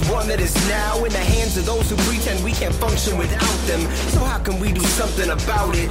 [0.00, 3.16] is one that is now in the hands of those who pretend we can't function
[3.18, 3.80] without them.
[4.12, 5.90] So, how can we do something about it?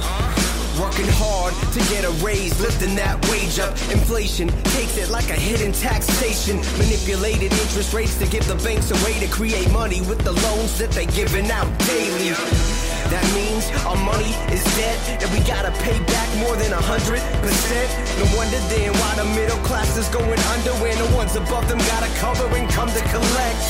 [0.78, 3.72] Working hard to get a raise, lifting that wage up.
[3.90, 6.58] Inflation takes it like a hidden taxation.
[6.78, 10.78] Manipulated interest rates to give the banks a way to create money with the loans
[10.78, 12.77] that they're giving out daily.
[13.08, 17.24] That means our money is dead and we gotta pay back more than a hundred
[17.40, 17.88] percent.
[18.20, 21.80] No wonder then why the middle class is going under when the ones above them
[21.88, 23.64] gotta cover and come to collect.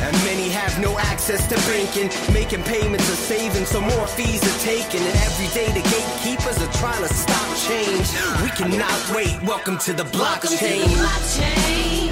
[0.00, 4.60] And many have no access to banking, making payments or saving, so more fees are
[4.64, 5.04] taken.
[5.04, 8.08] And every day the gatekeepers are trying to stop change.
[8.40, 9.36] We cannot wait.
[9.44, 10.80] Welcome to the blockchain.
[10.96, 12.08] blockchain.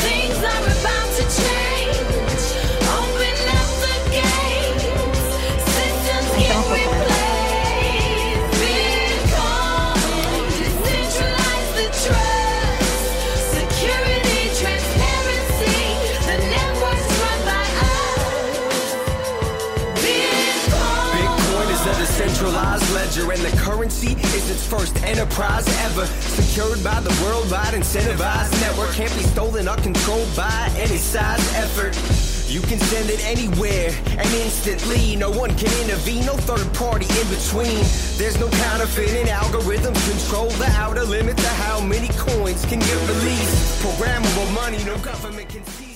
[0.00, 2.01] Things are about to change.
[22.42, 26.06] A decentralized ledger, and the currency is its first enterprise ever.
[26.06, 31.96] Secured by the worldwide incentivized network, can't be stolen or controlled by any size effort.
[32.50, 35.16] You can send it anywhere and instantly.
[35.16, 37.80] No one can intervene, no third party in between.
[38.18, 43.82] There's no counterfeiting algorithms control the outer limit to how many coins can get released.
[43.82, 45.91] Programmable money, no government can seize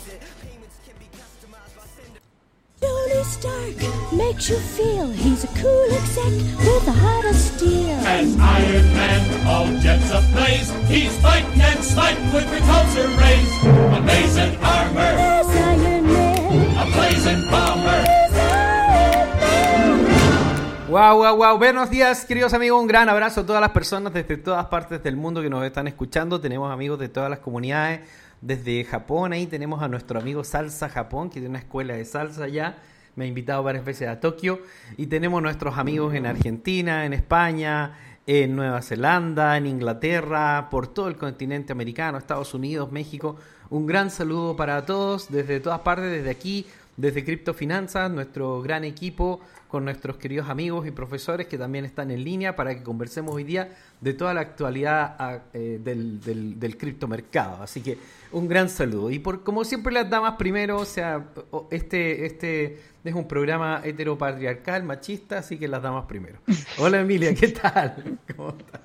[3.27, 3.77] Stark
[4.13, 6.33] makes you feel he's a cool exec
[6.65, 7.91] with a heart of steel.
[8.07, 13.51] As Iron Man, all jets ablaze, he's fighting and smiting with repulsor rays.
[13.99, 16.77] Amazing armor, There's Iron Man.
[16.79, 18.03] a blazing bomber.
[18.05, 20.89] There's Iron Man.
[20.89, 21.59] Wow, wow, wow.
[21.59, 22.81] Buenos días, queridos amigos.
[22.81, 25.89] Un gran abrazo a todas las personas desde todas partes del mundo que nos están
[25.89, 26.41] escuchando.
[26.41, 28.01] Tenemos amigos de todas las comunidades.
[28.41, 32.45] Desde Japón, ahí tenemos a nuestro amigo Salsa Japón, que tiene una escuela de salsa
[32.45, 32.77] allá.
[33.17, 34.61] Me ha invitado varias veces a Tokio.
[34.99, 37.97] Y tenemos nuestros amigos en Argentina, en España,
[38.27, 43.37] en Nueva Zelanda, en Inglaterra, por todo el continente americano, Estados Unidos, México.
[43.71, 46.67] Un gran saludo para todos desde todas partes, desde aquí,
[46.99, 52.23] desde Criptofinanzas, nuestro gran equipo con nuestros queridos amigos y profesores que también están en
[52.23, 56.21] línea para que conversemos hoy día de toda la actualidad ah, eh, del,
[56.59, 57.63] del, criptomercado.
[57.63, 57.99] Así que
[58.33, 59.11] un gran saludo.
[59.11, 61.27] Y por como siempre las damas primero, o sea,
[61.71, 66.41] este, este es un programa heteropatriarcal, machista, así que las damas primero.
[66.79, 68.19] Hola Emilia, ¿qué tal?
[68.37, 68.81] ¿Cómo estás?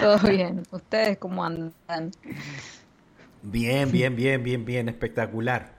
[0.00, 0.62] Todo bien.
[0.70, 2.10] ¿Ustedes cómo andan?
[3.42, 5.74] Bien, bien, bien, bien, bien, espectacular.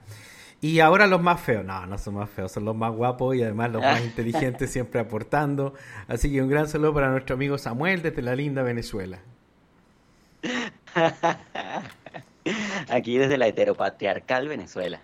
[0.60, 3.42] Y ahora los más feos, no, no son más feos, son los más guapos y
[3.42, 5.74] además los más inteligentes siempre aportando.
[6.08, 9.18] Así que un gran saludo para nuestro amigo Samuel desde la linda Venezuela.
[12.88, 15.00] Aquí desde la heteropatriarcal Venezuela.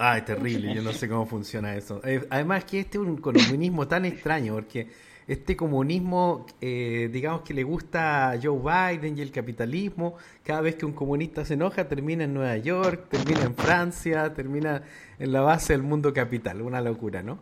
[0.00, 2.00] Ay, terrible, yo no sé cómo funciona eso.
[2.04, 4.88] Eh, además que este es un comunismo tan extraño, porque
[5.26, 10.14] este comunismo, eh, digamos que le gusta a Joe Biden y el capitalismo,
[10.44, 14.82] cada vez que un comunista se enoja termina en Nueva York, termina en Francia, termina
[15.18, 17.40] en la base del mundo capital, una locura, ¿no?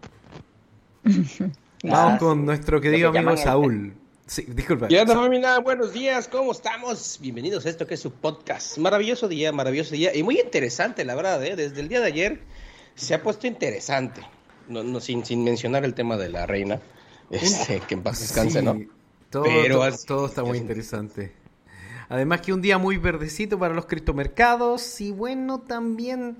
[1.84, 3.92] Vamos con nuestro querido amigo Saúl.
[4.26, 4.88] Sí, disculpa.
[4.88, 5.60] ¿Qué onda familia?
[5.60, 7.18] Buenos días, ¿cómo estamos?
[7.22, 8.76] Bienvenidos a esto que es su podcast.
[8.76, 11.54] Maravilloso día, maravilloso día y muy interesante, la verdad, ¿eh?
[11.54, 12.40] Desde el día de ayer
[12.96, 14.22] se ha puesto interesante.
[14.68, 16.80] No, no, sin, sin mencionar el tema de la reina,
[17.30, 18.80] este, que en paz descanse, Sí, ¿no?
[19.30, 21.32] Todo, Pero todo está muy interesante.
[22.08, 26.36] Además que un día muy verdecito para los criptomercados y bueno, también,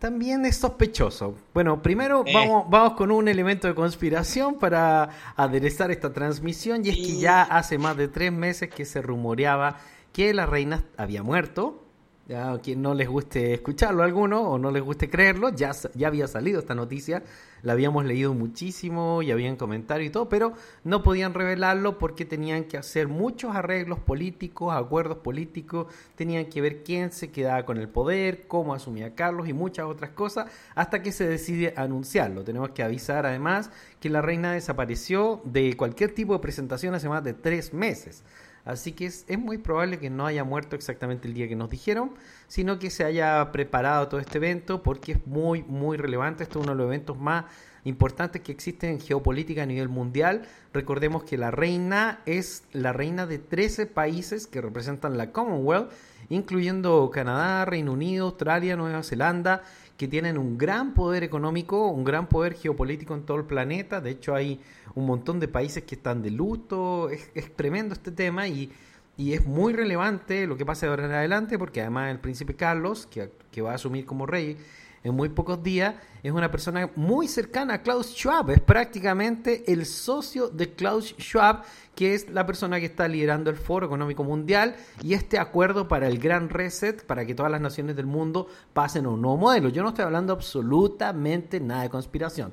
[0.00, 1.36] también es sospechoso.
[1.54, 2.32] Bueno, primero Eh.
[2.34, 7.42] vamos, vamos con un elemento de conspiración para aderezar esta transmisión y es que ya
[7.42, 9.76] hace más de tres meses que se rumoreaba
[10.12, 11.84] que la reina había muerto.
[12.30, 16.28] Ya, quien no les guste escucharlo alguno o no les guste creerlo, ya, ya había
[16.28, 17.24] salido esta noticia,
[17.62, 20.52] la habíamos leído muchísimo y habían comentarios y todo, pero
[20.84, 26.84] no podían revelarlo porque tenían que hacer muchos arreglos políticos, acuerdos políticos, tenían que ver
[26.84, 31.10] quién se quedaba con el poder, cómo asumía Carlos y muchas otras cosas, hasta que
[31.10, 32.44] se decide anunciarlo.
[32.44, 37.24] Tenemos que avisar además que la reina desapareció de cualquier tipo de presentación hace más
[37.24, 38.22] de tres meses.
[38.64, 41.70] Así que es, es muy probable que no haya muerto exactamente el día que nos
[41.70, 42.12] dijeron,
[42.46, 46.42] sino que se haya preparado todo este evento porque es muy, muy relevante.
[46.42, 47.44] Esto es uno de los eventos más
[47.84, 50.42] importantes que existen en geopolítica a nivel mundial.
[50.72, 55.90] Recordemos que la reina es la reina de 13 países que representan la Commonwealth,
[56.28, 59.62] incluyendo Canadá, Reino Unido, Australia, Nueva Zelanda,
[60.00, 64.00] que tienen un gran poder económico, un gran poder geopolítico en todo el planeta.
[64.00, 64.58] De hecho, hay
[64.94, 67.10] un montón de países que están de luto.
[67.10, 68.72] Es, es tremendo este tema y,
[69.18, 72.56] y es muy relevante lo que pasa de ahora en adelante, porque además el príncipe
[72.56, 74.56] Carlos, que, que va a asumir como rey
[75.02, 79.86] en muy pocos días, es una persona muy cercana a Klaus Schwab, es prácticamente el
[79.86, 81.62] socio de Klaus Schwab,
[81.94, 86.06] que es la persona que está liderando el Foro Económico Mundial y este acuerdo para
[86.06, 89.70] el Gran Reset, para que todas las naciones del mundo pasen a un nuevo modelo.
[89.70, 92.52] Yo no estoy hablando absolutamente nada de conspiración.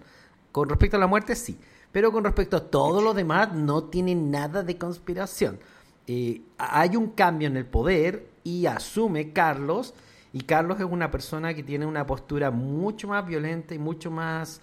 [0.54, 1.60] Con respecto a la muerte, sí,
[1.92, 5.60] pero con respecto a todo lo demás, no tiene nada de conspiración.
[6.08, 9.94] Eh, hay un cambio en el poder y asume Carlos
[10.38, 14.62] y Carlos es una persona que tiene una postura mucho más violenta y mucho más,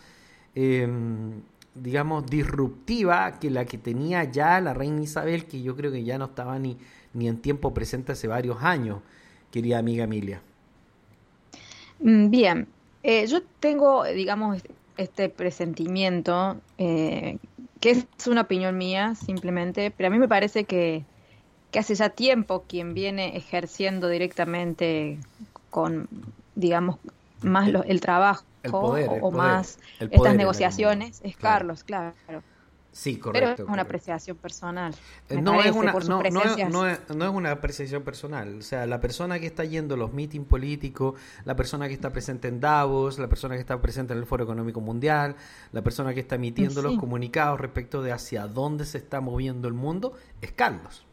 [0.55, 0.89] eh,
[1.75, 6.19] digamos, disruptiva que la que tenía ya la reina Isabel, que yo creo que ya
[6.19, 6.79] no estaba ni,
[7.13, 9.01] ni en tiempo presente hace varios años,
[9.51, 10.43] querida amiga Emilia.
[11.99, 12.69] Mm, Bien,
[13.07, 14.63] Eh, yo tengo, digamos,
[14.97, 17.39] este presentimiento, eh,
[17.81, 21.05] que es una opinión mía simplemente, pero a mí me parece que,
[21.71, 25.25] que hace ya tiempo quien viene ejerciendo directamente
[25.75, 26.09] con,
[26.55, 26.99] digamos,
[27.43, 31.21] más lo- el trabajo El poder, o, el o poder, más el poder estas negociaciones
[31.25, 31.37] es.
[31.37, 32.15] Carlos, claro.
[32.93, 33.63] Sí, Pero correcto.
[33.65, 34.95] es una apreciación personal.
[35.29, 38.59] Me No es, una, por no, no es, no es- no es una apreciación personal.
[38.61, 42.11] O sea, la persona que está yendo a los meetings políticos, la persona que está
[42.11, 45.35] presente en Davos, la persona que está presente en el Foro Económico Mundial,
[45.73, 49.75] la persona que está emitiendo los comunicados respecto de hacia dónde se está moviendo el
[49.75, 51.05] mundo, es Carlos.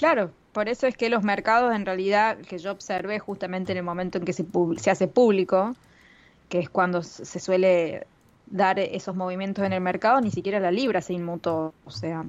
[0.00, 3.84] Claro, por eso es que los mercados en realidad que yo observé justamente en el
[3.84, 4.46] momento en que se,
[4.78, 5.76] se hace público,
[6.48, 8.06] que es cuando se suele
[8.46, 12.24] dar esos movimientos en el mercado, ni siquiera la libra se inmutó, o sea,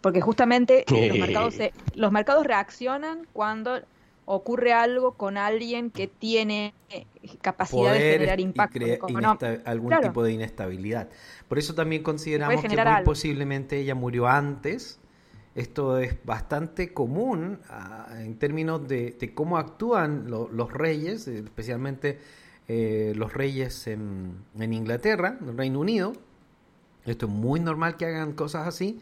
[0.00, 3.78] porque justamente los mercados, se- los mercados reaccionan cuando
[4.24, 7.06] ocurre algo con alguien que tiene eh,
[7.40, 9.20] capacidad de generar y impacto económico.
[9.46, 10.08] inesta- algún Claro.
[10.08, 11.08] tipo de inestabilidad.
[11.46, 13.04] Por eso también consideramos que muy algo.
[13.04, 14.98] posiblemente ella murió antes.
[15.56, 22.18] Esto es bastante común ah, en términos de, cómo actúan lo- los reyes, especialmente
[22.68, 26.12] eh, los reyes en, Inglaterra, en Reino Unido.
[27.06, 29.00] Esto es muy normal que hagan cosas así.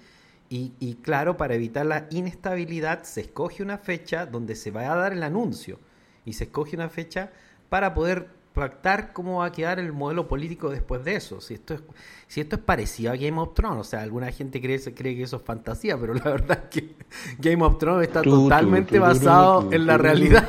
[0.48, 5.12] Y claro, para evitar la inestabilidad se escoge una fecha donde se va a dar
[5.12, 5.80] el anuncio.
[6.24, 7.32] Y se escoge una fecha
[7.68, 11.40] para poder pactar cómo va a quedar el modelo político después de eso.
[11.40, 11.82] Si esto es,
[12.28, 15.24] si esto es parecido a Game of Thrones, o sea, alguna gente cree, cree que
[15.24, 16.94] eso es fantasía, pero la verdad es que
[17.38, 20.48] Game of Thrones está totalmente basado en la realidad.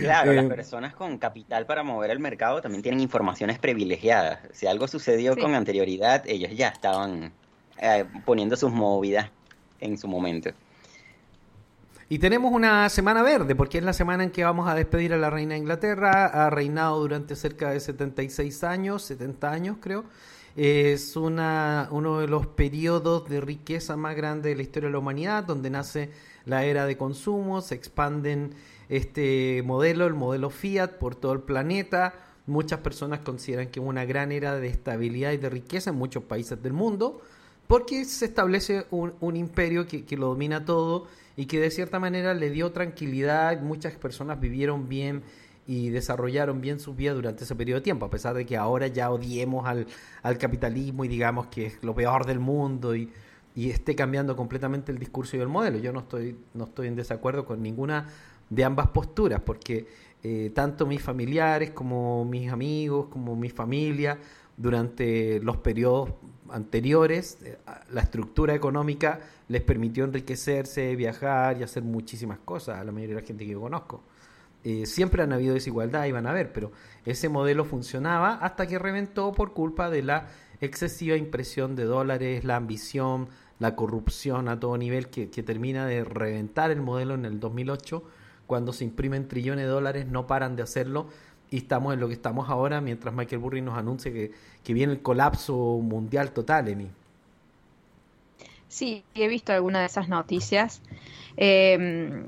[0.00, 4.40] Claro, las Eh, personas con capital para mover el mercado también tienen informaciones privilegiadas.
[4.52, 5.40] Si algo sucedió Sí.
[5.40, 7.32] con anterioridad, ellos ya estaban
[7.78, 9.30] eh, poniendo sus movidas
[9.80, 10.50] en su momento.
[12.08, 15.16] Y tenemos una semana verde, porque es la semana en que vamos a despedir a
[15.16, 16.26] la reina de Inglaterra.
[16.26, 20.04] Ha reinado durante cerca de 76 años, 70 años creo.
[20.54, 25.00] Es una, uno de los periodos de riqueza más grandes de la historia de la
[25.00, 26.12] humanidad, donde nace
[26.44, 28.54] la era de consumo, se expanden
[28.88, 32.14] este modelo, el modelo Fiat, por todo el planeta.
[32.46, 36.22] Muchas personas consideran que es una gran era de estabilidad y de riqueza en muchos
[36.22, 37.20] países del mundo,
[37.66, 41.98] porque se establece un, un imperio que, que lo domina todo y que de cierta
[41.98, 43.60] manera le dio tranquilidad.
[43.60, 45.22] Muchas personas vivieron bien
[45.66, 48.86] y desarrollaron bien su vida durante ese periodo de tiempo, a pesar de que ahora
[48.86, 49.86] ya odiemos al,
[50.22, 53.10] al capitalismo y digamos que es lo peor del mundo y,
[53.56, 55.78] y esté cambiando completamente el discurso y el modelo.
[55.78, 58.06] Yo no estoy, no estoy en desacuerdo con ninguna
[58.50, 59.86] de ambas posturas, porque
[60.22, 64.18] eh, tanto mis familiares como mis amigos, como mi familia,
[64.56, 66.10] durante los periodos
[66.50, 67.58] anteriores, eh,
[67.90, 73.22] la estructura económica les permitió enriquecerse, viajar y hacer muchísimas cosas a la mayoría de
[73.22, 74.02] la gente que yo conozco.
[74.64, 76.72] Eh, siempre han habido desigualdad, iban a ver, pero
[77.04, 80.28] ese modelo funcionaba hasta que reventó por culpa de la
[80.60, 86.02] excesiva impresión de dólares, la ambición, la corrupción a todo nivel que, que termina de
[86.02, 88.02] reventar el modelo en el 2008,
[88.46, 91.06] cuando se imprimen trillones de dólares, no paran de hacerlo
[91.50, 94.32] y estamos en lo que estamos ahora mientras Michael Burry nos anuncia que,
[94.64, 96.88] que viene el colapso mundial total, Emi.
[98.68, 100.80] Sí, he visto algunas de esas noticias.
[101.36, 102.24] Eh,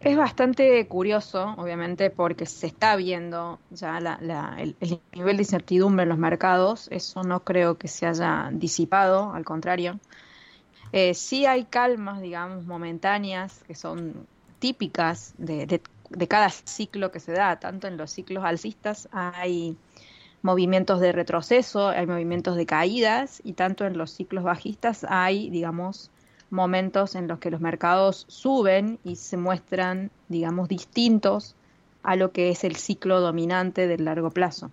[0.00, 5.42] es bastante curioso, obviamente, porque se está viendo ya la- la- el, el nivel de
[5.42, 6.88] incertidumbre en los mercados.
[6.90, 10.00] Eso no creo que se haya disipado, al contrario.
[10.92, 14.26] Eh, sí hay calmas, digamos, momentáneas, que son
[14.58, 15.66] típicas de-
[16.10, 17.58] de cada ciclo que se da.
[17.58, 19.76] Tanto en los ciclos alcistas hay
[20.42, 26.10] movimientos de retroceso, hay movimientos de caídas y tanto en los ciclos bajistas hay, digamos,
[26.50, 31.54] momentos en los que los mercados suben y se muestran, digamos, distintos
[32.02, 34.70] a lo que es el ciclo dominante del largo plazo.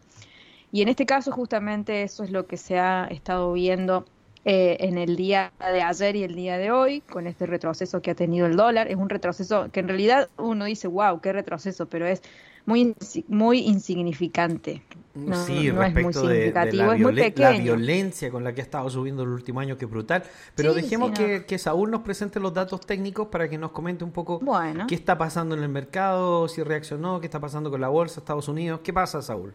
[0.72, 4.06] Y en este caso justamente eso es lo que se ha estado viendo
[4.50, 8.12] eh, en el día de ayer y el día de hoy, con este retroceso que
[8.12, 8.88] ha tenido el dólar.
[8.88, 12.22] Es un retroceso que en realidad uno dice, wow, qué retroceso, pero es
[12.66, 12.96] muy,
[13.27, 14.82] muy insignificante.
[15.16, 16.63] No, sí, no es muy respecto de, de la,
[16.94, 17.63] es muy violen- la pequeño.
[17.63, 20.24] violencia con la que ha estado subiendo el último año, que brutal.
[20.56, 21.27] Pero Sí, dejemos sí, no.
[21.27, 24.86] que, que Saúl nos presente los datos técnicos para que nos comente un poco Bueno.
[24.88, 28.48] qué está pasando en el mercado, si reaccionó, qué está pasando con la bolsa, Estados
[28.48, 28.80] Unidos.
[28.84, 29.54] ¿Qué pasa, Saúl?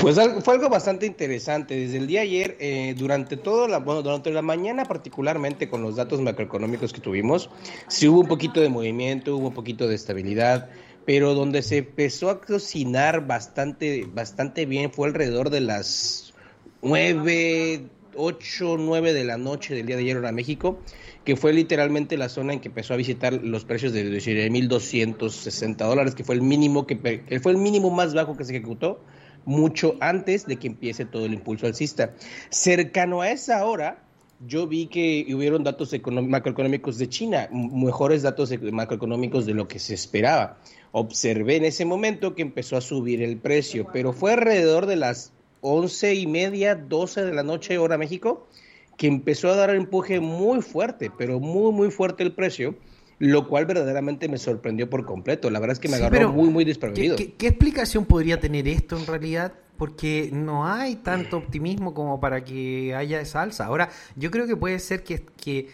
[0.00, 1.76] Pues fue algo bastante interesante.
[1.76, 5.96] Desde el día ayer, eh, durante toda la, bueno, durante la mañana particularmente con los
[5.96, 7.50] datos macroeconómicos que tuvimos,
[7.86, 10.70] sí hubo un poquito de movimiento, hubo un poquito de estabilidad,
[11.04, 16.32] pero donde se empezó a cocinar bastante, bastante bien fue alrededor de las
[16.80, 17.84] 9,
[18.16, 20.78] 8, 9 de la noche del día de ayer hora México,
[21.24, 26.14] que fue literalmente la zona en que empezó a visitar los precios de 19.260 dólares,
[26.14, 26.96] que fue el mínimo que
[27.42, 29.00] fue el mínimo más bajo que se ejecutó
[29.44, 32.14] mucho antes de que empiece todo el impulso alcista.
[32.50, 34.02] Cercano a esa hora,
[34.46, 39.78] yo vi que hubieron datos macroeconómicos de China, mejores datos ec- macroeconómicos de lo que
[39.78, 40.58] se esperaba.
[40.92, 45.32] Observé en ese momento que empezó a subir el precio, pero fue alrededor de las
[45.60, 48.48] once y media, 12 de la noche, hora México,
[48.96, 52.74] que empezó a dar un empuje muy fuerte, pero muy, muy fuerte el precio,
[53.20, 55.48] lo cual verdaderamente me sorprendió por completo.
[55.50, 57.16] La verdad es que me Sí, agarró muy, muy ¿Qué, desprevenido.
[57.16, 59.52] qué- qué explicación podría tener esto en realidad?
[59.76, 63.66] Porque no hay tanto optimismo como para que haya esa alza.
[63.66, 65.68] Ahora, yo creo que puede ser que, que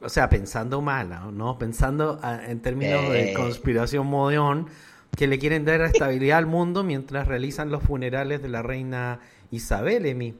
[0.00, 1.58] o sea, pensando mal, ¿no?
[1.58, 3.34] Pensando ah, en términos de Eh.
[3.34, 4.68] conspiración modeón,
[5.16, 10.06] que le quieren dar estabilidad al mundo mientras realizan los funerales de la reina Isabel,
[10.06, 10.34] Emi.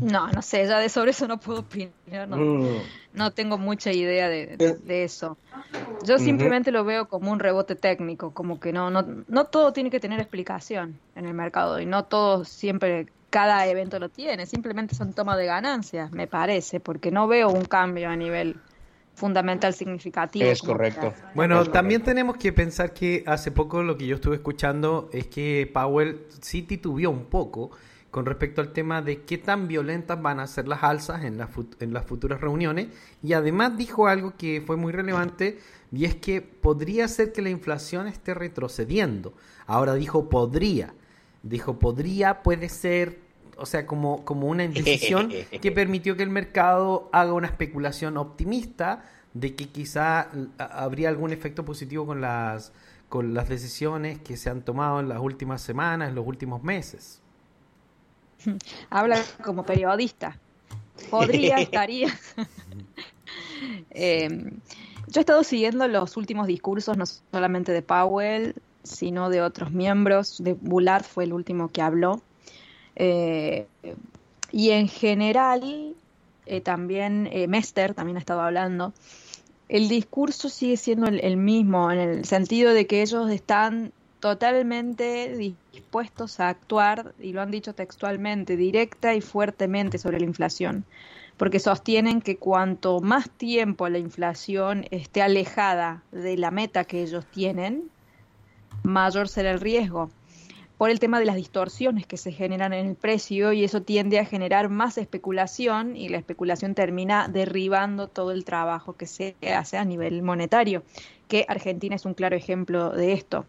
[0.00, 2.82] No, no sé, ya de sobre eso no puedo opinar, no, Mm.
[3.14, 4.76] no tengo mucha idea de, Eh.
[4.82, 5.38] de eso.
[6.04, 9.90] Yo simplemente lo veo como un rebote técnico, como que no, no, no todo tiene
[9.90, 14.94] que tener explicación en el mercado y no todo siempre, cada evento lo tiene, simplemente
[14.94, 18.56] son toma de ganancias, me parece, porque no veo un cambio a nivel
[19.14, 20.44] fundamental significativo.
[20.46, 21.14] Es correcto.
[21.34, 22.10] Bueno, Es también correcto.
[22.10, 26.62] tenemos que pensar que hace poco lo que yo estuve escuchando es que Powell sí
[26.62, 27.70] titubeó un poco
[28.16, 31.38] con respecto al tema de qué tan violentas van a ser las alzas en,
[31.80, 32.86] en las futuras reuniones
[33.22, 35.58] y además dijo algo que fue muy relevante
[35.92, 39.34] y es que podría ser que la inflación esté retrocediendo.
[39.66, 40.94] Ahora dijo podría,
[41.42, 43.18] dijo podría, puede ser,
[43.58, 45.28] o sea, como, como una indecisión
[45.60, 49.04] que permitió que el mercado haga una especulación optimista
[49.34, 52.72] de que quizá habría algún efecto positivo con las
[53.10, 57.20] con las decisiones que se han tomado en las últimas semanas, en los últimos meses.
[58.90, 60.38] Habla como periodista.
[61.10, 62.08] Podría, estaría.
[63.90, 64.28] Eh,
[65.08, 70.42] yo he estado siguiendo los últimos discursos, no solamente de Powell, sino de otros miembros.
[70.42, 72.20] De Bullard fue el último que habló.
[72.94, 73.66] Eh,
[74.52, 75.94] y en general,
[76.44, 78.92] eh, también Mester también ha estado hablando.
[79.68, 85.36] El discurso sigue siendo el, el mismo, en el sentido de que ellos están totalmente
[85.36, 90.84] dispuestos a actuar, y lo han dicho textualmente, directa y fuertemente sobre la inflación,
[91.36, 97.26] porque sostienen que cuanto más tiempo la inflación esté alejada de la meta que ellos
[97.26, 97.90] tienen,
[98.82, 100.10] mayor será el riesgo
[100.78, 104.18] por el tema de las distorsiones que se generan en el precio y eso tiende
[104.18, 109.78] a generar más especulación y la especulación termina derribando todo el trabajo que se hace
[109.78, 110.82] a nivel monetario,
[111.28, 113.46] que Argentina es un claro ejemplo de esto.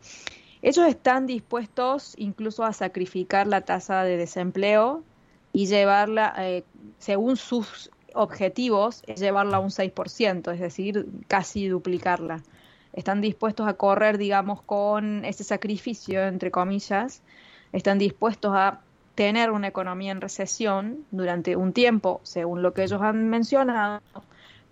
[0.67, 5.03] Ellos están dispuestos incluso a sacrificar la tasa de desempleo
[5.53, 6.63] y llevarla, eh,
[6.97, 12.43] según sus objetivos, llevarla a un 6%, es decir, casi duplicarla
[12.97, 17.21] están dispuestos a correr, digamos, con ese sacrificio, entre comillas,
[17.71, 18.81] están dispuestos a
[19.13, 24.01] tener una economía en recesión durante un tiempo, según lo que ellos han mencionado,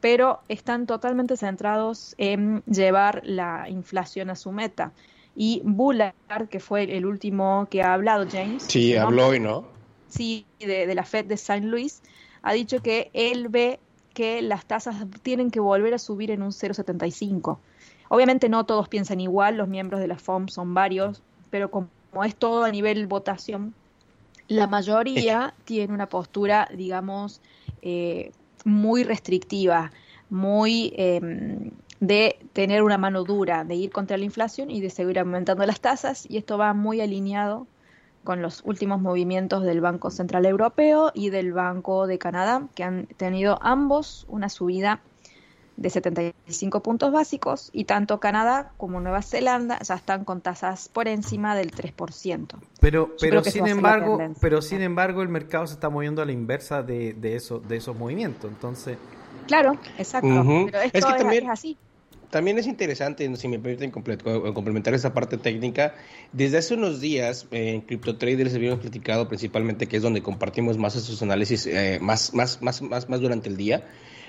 [0.02, 4.92] pero están totalmente centrados en llevar la inflación a su meta.
[5.36, 6.14] Y Bullard,
[6.50, 8.64] que fue el último que ha hablado, James.
[8.64, 9.02] Sí, ¿no?
[9.02, 9.76] habló hoy, ¿no?
[10.08, 11.66] sí, de, de la Fed de St.
[11.66, 12.02] Louis,
[12.42, 13.80] ha dicho que él ve
[14.14, 17.58] que las tasas tienen que volver a subir en un 0,75.
[18.08, 21.90] Obviamente no todos piensan igual, los miembros de la FOM son varios, pero como
[22.24, 23.74] es todo a nivel votación,
[24.48, 27.42] la mayoría tiene una postura, digamos,
[27.82, 28.32] eh,
[28.64, 29.92] muy restrictiva,
[30.30, 31.72] muy eh,
[32.08, 35.80] de tener una mano dura, de ir contra la inflación y de seguir aumentando las
[35.80, 37.68] tasas, y esto va muy alineado
[38.24, 43.06] con los últimos movimientos del Banco Central Europeo y del Banco de Canadá, que han
[43.18, 45.00] tenido ambos una subida
[45.78, 51.08] de 75 puntos básicos y tanto Canadá como Nueva Zelanda ya están con tasas por
[51.08, 52.48] encima del 3%.
[52.80, 56.32] Pero, pero que sin embargo, pero sin embargo el mercado se está moviendo a la
[56.32, 58.50] inversa de, de, eso, de esos movimientos.
[58.50, 58.98] Entonces,
[59.48, 60.28] Claro, exacto.
[60.28, 61.78] Pero Es esto que es, también- es así.
[62.36, 65.96] También es interesante, si me permiten comple- co- complementar esa parte técnica,
[66.34, 70.98] desde hace unos días eh, en CryptoTraders habíamos platicado principalmente que es donde compartimos más
[70.98, 73.86] esos análisis eh, más, más, más, más, más durante el día.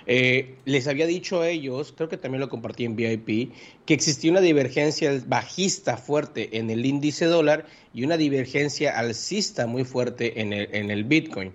[0.06, 3.50] Eh, les había dicho a ellos, creo que también lo compartí en VIP,
[3.84, 9.82] que existía una divergencia bajista fuerte en el índice dólar y una divergencia alcista muy
[9.82, 11.50] fuerte en el, en el Bitcoin.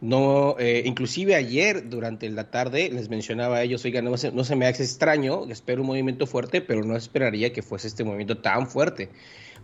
[0.00, 4.44] No, eh, inclusive ayer durante la tarde les mencionaba a ellos, oiga, no, se- no
[4.44, 8.38] se me hace extraño, espero un movimiento fuerte, pero no esperaría que fuese este movimiento
[8.38, 9.10] tan fuerte.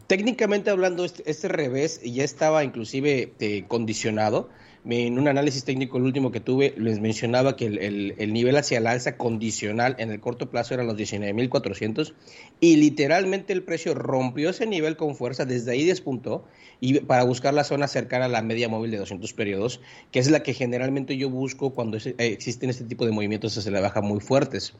[0.07, 4.50] Técnicamente hablando, este, este revés ya estaba inclusive eh, condicionado.
[4.88, 8.57] En un análisis técnico, el último que tuve, les mencionaba que el, el- el nivel
[8.57, 12.14] hacia el alza condicional en el corto plazo eran los 19.400
[12.61, 16.45] y literalmente el precio rompió ese nivel con fuerza, desde ahí despuntó
[16.81, 19.81] y para buscar la zona cercana a la media móvil de 200 periodos,
[20.12, 23.73] que es la que generalmente yo busco cuando eh, existen este tipo de movimientos hacia
[23.73, 24.75] la baja muy fuertes.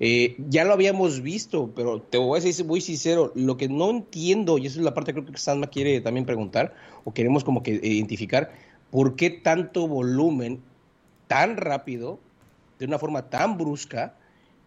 [0.00, 3.90] Eh, ya lo habíamos visto, pero te voy a decir muy sincero, lo que no
[3.90, 7.44] entiendo, y esa es la parte que creo que Sanma quiere también preguntar, o queremos
[7.44, 8.50] como que identificar,
[8.92, 10.60] ¿por qué tanto volumen
[11.26, 12.20] tan rápido,
[12.78, 14.14] de una forma tan brusca,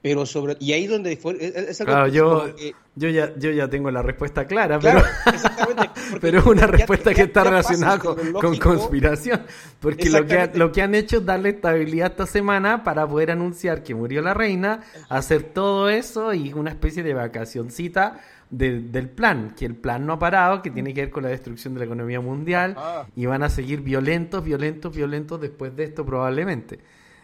[0.01, 0.57] pero sobre...
[0.59, 1.35] Y ahí donde fue...
[1.39, 5.01] Es, es algo claro, yo, que- yo, ya, yo ya tengo la respuesta clara, Claro,
[5.23, 5.89] pero, exactamente.
[6.21, 9.41] pero es una respuesta ya- que está relacionada con, con conspiración.
[9.79, 13.83] Porque lo que, lo que han hecho es darle estabilidad esta semana para poder anunciar
[13.83, 18.19] que murió la reina, hacer todo eso y una especie de vacacioncita
[18.57, 21.29] de- del plan, que el plan no ha parado, que tiene que ver con la
[21.29, 23.05] destrucción de la economía mundial Ah.
[23.15, 26.79] y van a seguir violentos, violentos, violentos después de esto probablemente.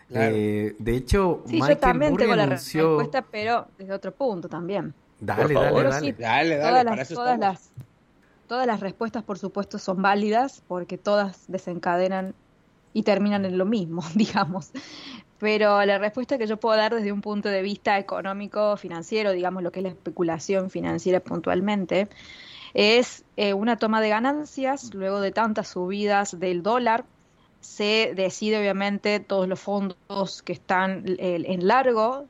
[0.10, 0.36] Claro.
[0.36, 2.98] Eh, de hecho, Sí, Michael yo también Burry tengo la anunció...
[3.00, 4.94] respuesta, pero desde otro punto también.
[5.20, 6.00] Dale, dale, dale.
[6.00, 7.56] sí, Dale, dale, todas, para las, eso todas, estamos.
[7.56, 7.72] las,
[8.48, 12.34] todas las respuestas, por supuesto, son válidas porque todas desencadenan
[12.94, 14.72] y terminan en lo mismo, digamos.
[15.42, 19.64] Pero la respuesta que yo puedo dar desde un punto de vista económico, financiero, digamos
[19.64, 22.10] lo que es la especulación financiera puntualmente,
[22.76, 27.06] es eh, una toma de ganancias luego de tantas subidas del dólar.
[27.60, 32.28] Se decide, obviamente, todos los fondos que están eh, en largo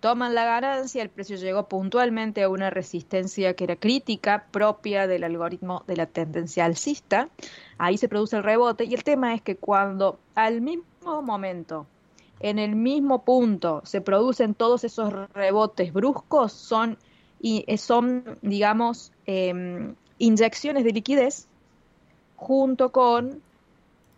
[0.00, 5.24] toman la ganancia, el precio llegó puntualmente a una resistencia que era crítica, propia del
[5.24, 7.30] algoritmo de la tendencia alcista,
[7.78, 11.86] ahí se produce el rebote y el tema es que cuando al mismo momento,
[12.40, 16.98] en el mismo punto, se producen todos esos rebotes bruscos, son,
[17.40, 21.48] y, eh, son digamos, em, inyecciones de liquidez
[22.36, 23.42] junto con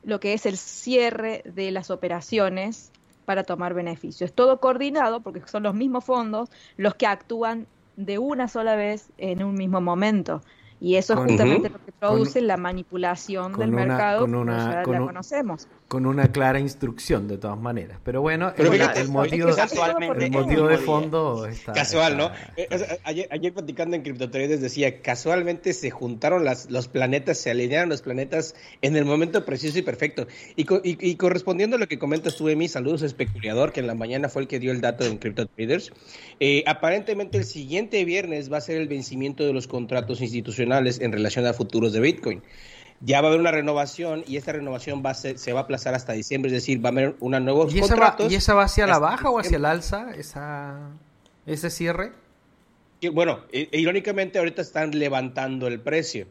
[0.04, 2.90] lo que es el cierre de las operaciones
[3.24, 4.32] para tomar beneficios.
[4.32, 9.44] Todo coordinado porque son los mismos fondos los que actúan de una sola vez en
[9.44, 10.42] un mismo momento.
[10.80, 14.94] Y eso es justamente lo que produce la manipulación del una- mercado, una- ya con
[14.94, 15.68] la un- conocemos.
[15.92, 17.98] Con una clara instrucción de todas maneras.
[18.02, 20.78] Pero bueno, Pero el, fíjate, el es que motivo, es casualmente el ¿por motivo de
[20.78, 21.74] fondo está...
[21.74, 22.30] Casual, ¿no?
[22.32, 26.88] está- Eh, o sea, ayer, ayer platicando en CryptoTraders decía, casualmente se juntaron las, los
[26.88, 30.26] planetas, se alinearon los planetas en el momento preciso y perfecto.
[30.56, 33.80] Y, co- y- y correspondiendo a lo que comentas tú, Emi, saludos a Especulador, que
[33.80, 35.92] en la mañana fue el que dio el dato en CryptoTraders.
[36.40, 41.12] Eh, aparentemente el siguiente viernes va a ser el vencimiento de los contratos institucionales en
[41.12, 42.42] relación a futuros de Bitcoin.
[43.04, 45.62] Ya va a haber una renovación y esta renovación va a ser- se va a
[45.64, 48.32] aplazar hasta diciembre, es decir, va a haber una nuevos ¿Y esa, va, contratos.
[48.32, 50.12] ¿Y esa va hacia la baja o hacia el alza?
[50.14, 50.90] Esa,
[51.46, 52.12] ¿Ese cierre?
[53.00, 56.28] Que, bueno, e- e irónicamente ahorita están levantando el precio.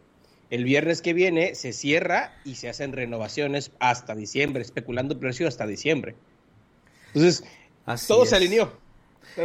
[0.50, 5.66] El viernes que viene se cierra y se hacen renovaciones hasta diciembre, especulando precio hasta
[5.68, 6.16] diciembre.
[7.08, 7.44] Entonces,
[7.86, 8.30] Así todo es.
[8.30, 8.72] se alineó.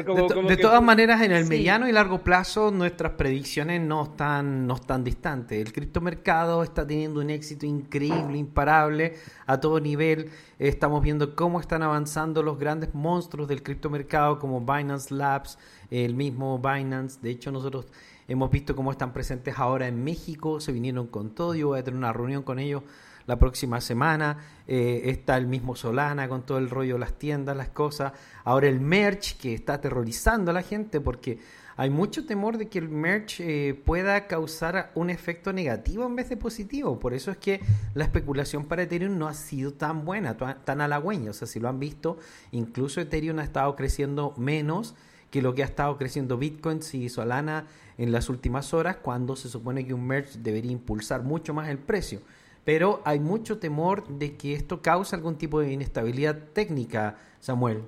[0.04, 1.50] Como- de to- como de que- todas maneras, en el Sí.
[1.50, 5.64] mediano y largo plazo, nuestras predicciones no están, no están distantes.
[5.64, 9.14] El criptomercado está teniendo un éxito increíble, imparable,
[9.46, 10.30] a todo nivel.
[10.58, 15.58] Estamos viendo cómo están avanzando los grandes monstruos del criptomercado, como Binance Labs,
[15.90, 17.20] el mismo Binance.
[17.22, 17.86] De hecho, nosotros
[18.28, 20.58] hemos visto cómo están presentes ahora en México.
[20.60, 21.54] Se vinieron con todo.
[21.54, 22.82] Yo voy a tener una reunión con ellos
[23.26, 24.38] la próxima semana.
[24.66, 28.12] Eh, está el mismo Solana con todo el rollo, las tiendas, las cosas.
[28.44, 31.38] Ahora el merch que está aterrorizando a la gente porque
[31.76, 36.28] hay mucho temor de que el merch eh, pueda causar un efecto negativo en vez
[36.28, 36.98] de positivo.
[36.98, 37.60] Por eso es que
[37.94, 41.30] la especulación para Ethereum no ha sido tan buena, tan halagüeña.
[41.30, 42.18] O sea, si lo han visto,
[42.52, 47.08] incluso Ethereum ha estado creciendo menos que que lo que ha estado creciendo Bitcoin y
[47.08, 47.66] Solana
[47.98, 51.78] en las últimas horas, cuando se supone que un merge debería impulsar mucho más el
[51.78, 52.20] precio.
[52.66, 57.84] Pero hay mucho temor de que esto cause algún tipo de inestabilidad técnica, Samuel.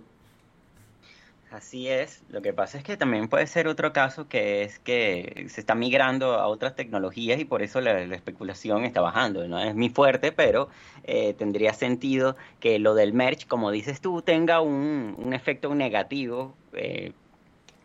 [1.51, 5.47] Así es, lo que pasa es que también puede ser otro caso que es que
[5.49, 9.49] se está migrando a otras tecnologías y por eso la, la especulación está bajando.
[9.49, 10.69] No es mi fuerte, pero
[11.03, 16.55] eh, tendría sentido que lo del merch, como dices tú, tenga un, un efecto negativo
[16.73, 17.13] eh,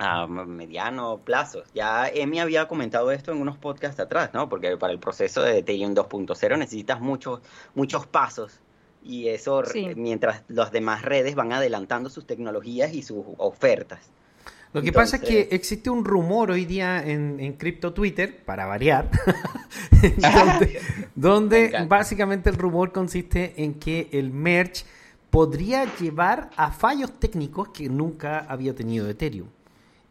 [0.04, 1.64] a mediano plazo.
[1.74, 4.50] Ya Emi había comentado esto en unos podcasts atrás, ¿no?
[4.50, 7.42] Porque para el proceso de Ethereum 2.0 necesitas muchos,
[7.74, 8.60] muchos pasos
[9.04, 9.90] y eso Sí.
[9.96, 14.00] mientras las demás redes van adelantando sus tecnologías y sus ofertas.
[14.74, 18.66] Lo que pasa es que existe un rumor hoy día en, en cripto Twitter, para
[18.66, 19.08] variar,
[20.18, 20.82] donde,
[21.14, 24.84] donde básicamente el rumor consiste en que el merge
[25.30, 29.48] podría llevar a fallos técnicos que nunca había tenido Ethereum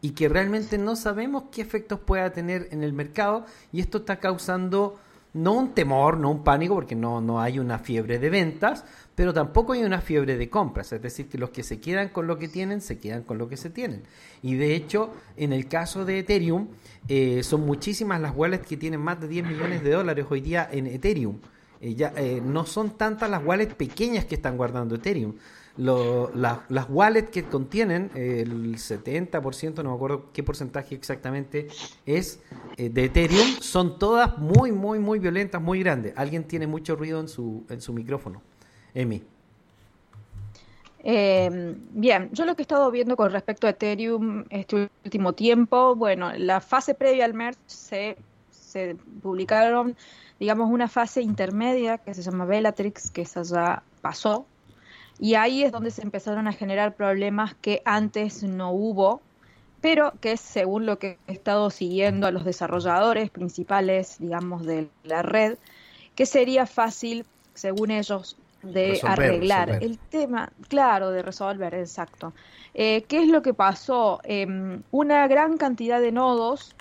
[0.03, 4.17] y que realmente no sabemos qué efectos pueda tener en el mercado y esto está
[4.17, 4.99] causando
[5.33, 8.83] no un temor, no un pánico, porque no, no hay una fiebre de ventas,
[9.15, 12.27] pero tampoco hay una fiebre de compras, es decir, que los que se quedan con
[12.27, 14.03] lo que tienen, se quedan con lo que se tienen.
[14.41, 16.67] Y de hecho, en el caso de Ethereum,
[17.07, 20.67] eh, son muchísimas las wallets que tienen más de 10 millones de dólares hoy día
[20.69, 21.39] en Ethereum.
[21.79, 25.35] Eh, ya, eh, no son tantas las wallets pequeñas que están guardando Ethereum.
[25.75, 31.67] Lo- la- las wallets que contienen el 70%, no me acuerdo qué porcentaje exactamente
[32.05, 32.39] es
[32.77, 36.13] eh, de Ethereum, son todas muy, muy, muy violentas, muy grandes.
[36.15, 38.41] Alguien tiene mucho ruido en su, en su micrófono.
[38.93, 39.23] Emi.
[41.05, 45.95] Eh, bien, yo lo que he estado viendo con respecto a Ethereum este último tiempo,
[45.95, 48.17] bueno, la fase previa al merge se,
[48.51, 49.95] se publicaron,
[50.39, 54.45] digamos, una fase intermedia que se llama Bellatrix, que esa ya pasó,
[55.19, 59.21] y ahí es donde se empezaron a generar problemas que antes no hubo,
[59.81, 65.21] pero que según lo que he estado siguiendo a los desarrolladores principales, digamos, de la
[65.21, 65.57] red,
[66.15, 69.67] que sería fácil, según ellos, de Resolver, arreglar.
[69.67, 69.89] resolver.
[69.89, 72.33] El tema, claro, de resolver, exacto.
[72.73, 74.21] Eh, ¿Qué es lo que pasó?
[74.23, 76.75] Em, una gran cantidad de nodos,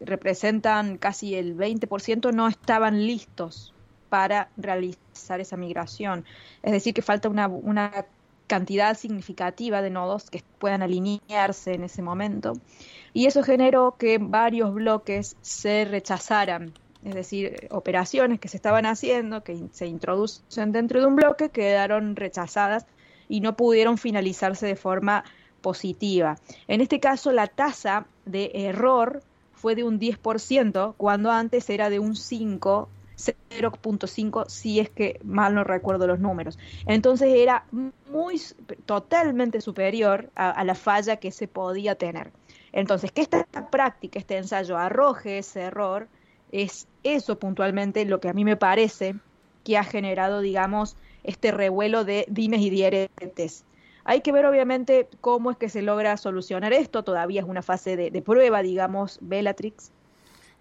[0.00, 3.72] representan casi el 20%, no estaban listos
[4.08, 5.01] para realizar
[5.40, 6.24] esa migración.
[6.62, 8.06] Es decir, que falta una,
[8.48, 12.52] cantidad significativa de nodos que puedan alinearse en ese momento.
[13.14, 16.74] Y eso generó que varios bloques se rechazaran.
[17.02, 22.14] Es decir, operaciones que se estaban haciendo, que se introducen dentro de un bloque, quedaron
[22.14, 22.84] rechazadas
[23.26, 25.24] y no pudieron finalizarse de forma
[25.62, 26.36] positiva.
[26.68, 29.22] En este caso, la tasa de error
[29.54, 32.88] fue de un 10%, cuando antes era de un 5,
[33.26, 36.58] 0.5, si es que mal no recuerdo los números.
[36.86, 37.64] Entonces era
[38.10, 38.40] muy,
[38.86, 42.32] totalmente superior a, a la falla que se podía tener.
[42.72, 46.08] Entonces, que esta práctica, este ensayo arroje ese error,
[46.50, 49.14] es eso puntualmente lo que a mí me parece
[49.64, 53.64] que ha generado, digamos, este revuelo de dimes y diretes.
[54.04, 57.96] Hay que ver obviamente cómo es que se logra solucionar esto, todavía es una fase
[57.96, 59.92] de, de prueba, digamos, Bellatrix.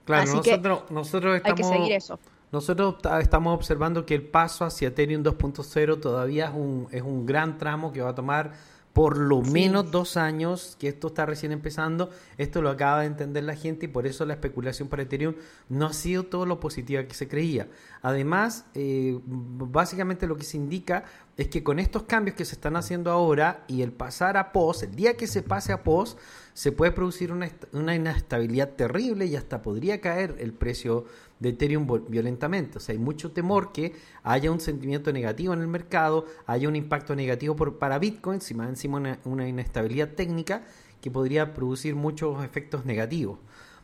[0.05, 2.19] Claro, Así que nosotros, nosotros Hay que estamos, seguir eso.
[2.51, 7.25] Nosotros ta- estamos observando que el paso hacia Ethereum 2.0 todavía es un, es un
[7.25, 8.51] gran tramo que va a tomar
[8.93, 9.51] por lo Sí.
[9.51, 12.09] menos dos años, que esto está recién empezando.
[12.37, 15.35] Esto lo acaba de entender la gente y por eso la especulación para Ethereum
[15.69, 17.69] no ha sido todo lo positiva que se creía.
[18.01, 21.05] Además, eh, básicamente lo que se indica
[21.37, 24.83] es que con estos cambios que se están haciendo ahora y el pasar a POS,
[24.83, 26.17] el día que se pase a POS,
[26.53, 31.05] se puede producir una, una inestabilidad terrible y hasta podría caer el precio
[31.39, 32.77] de Ethereum violentamente.
[32.77, 36.75] O sea, hay mucho temor que haya un sentimiento negativo en el mercado, haya un
[36.75, 40.63] impacto negativo por, para Bitcoin, si más encima una, una inestabilidad técnica
[41.01, 43.39] que podría producir muchos efectos negativos.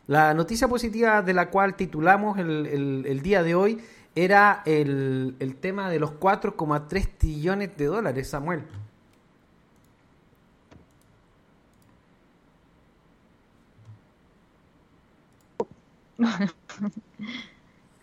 [0.06, 3.78] La noticia positiva de la cual titulamos el, el- el día de hoy
[4.14, 8.62] era el, el tema de los 4,3 trillones de dólares, Samuel.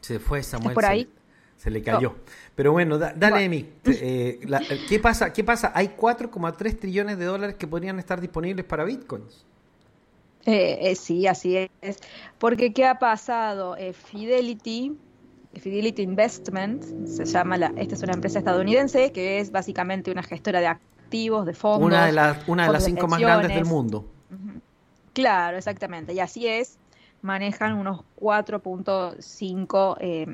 [0.02, 0.74] Se fue Samuel.
[0.74, 1.04] por se ahí?
[1.06, 1.10] le-
[1.58, 2.16] Se, le cayó.
[2.54, 3.46] Pero bueno, da- dale, Bueno.
[3.46, 3.70] Emi.
[3.86, 5.72] Eh, la- ¿qué, pasa, ¿Qué pasa?
[5.74, 9.46] Hay 4,3 trillones de dólares que podrían estar disponibles para bitcoins.
[10.46, 11.98] Eh, eh, sí, así es.
[12.38, 13.76] Porque ¿qué ha pasado?
[13.78, 14.96] Eh, Fidelity,
[15.56, 20.60] Fidelity Investment, se llama la, esta es una empresa estadounidense que es básicamente una gestora
[20.60, 21.88] de activos, de fondos.
[21.88, 24.06] Una de, las una de las de cinco más grandes del mundo.
[25.14, 26.14] Claro, exactamente.
[26.14, 26.78] Y así es,
[27.26, 30.26] manejan unos 4.5 eh,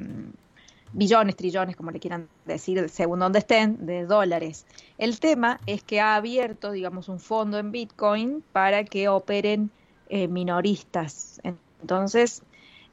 [0.93, 4.65] billones, trillones, como le quieran decir, según donde estén, de dólares.
[4.97, 9.71] El tema es que ha abierto, digamos, un fondo en Bitcoin para que operen
[10.09, 11.41] eh, minoristas.
[11.81, 12.43] Entonces,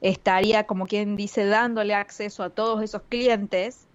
[0.00, 3.87] estaría, como quien dice, dándole acceso a todos esos clientes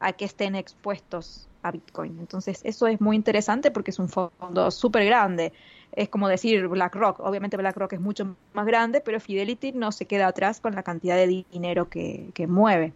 [0.00, 2.18] a que estén expuestos a Bitcoin.
[2.18, 5.52] Entonces, eso es muy interesante porque es un fondo súper grande.
[5.96, 7.20] Es como decir BlackRock.
[7.20, 11.16] Obviamente BlackRock es mucho más grande, pero Fidelity no se queda atrás con la cantidad
[11.16, 12.92] de dinero que, que mueve.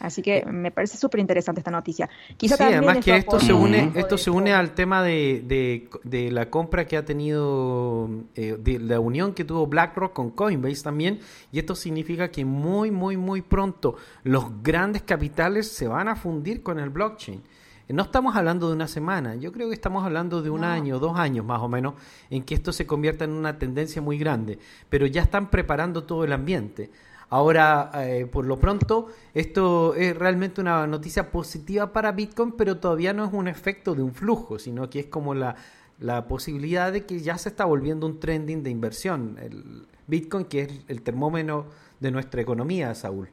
[0.00, 2.08] Así que me parece súper interesante esta noticia.
[2.36, 5.42] Quizá Sí, también además que esto se un une, esto se une al tema de,
[5.44, 10.30] de- de la compra que ha tenido, eh, de la unión que tuvo BlackRock con
[10.30, 11.18] Coinbase también,
[11.50, 16.62] y esto significa que muy, muy, muy pronto los grandes capitales se van a fundir
[16.62, 17.42] con el blockchain.
[17.88, 20.66] No estamos hablando de una semana, yo creo que estamos hablando de un No.
[20.66, 21.94] año, dos años más o menos,
[22.28, 24.58] en que esto se convierta en una tendencia muy grande,
[24.90, 26.90] pero ya están preparando todo el ambiente.
[27.30, 33.12] Ahora, eh, por lo pronto, esto es realmente una noticia positiva para Bitcoin, pero todavía
[33.12, 35.56] no es un efecto de un flujo, sino que es como la,
[35.98, 39.36] la posibilidad de que ya se está volviendo un trending de inversión.
[39.40, 41.66] El Bitcoin, que es el termómetro
[42.00, 43.28] de nuestra economía, Saúl.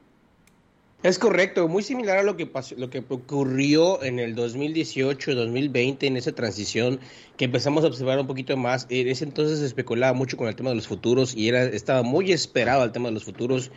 [1.02, 6.16] Es correcto, muy similar a lo que lo que ocurrió en el 2018, 2020, en
[6.16, 7.00] esa transición
[7.36, 8.86] que empezamos a observar un poquito más.
[8.88, 12.02] En ese entonces se especulaba mucho con el tema de los futuros y era estaba
[12.02, 13.70] muy esperado el tema de los futuros.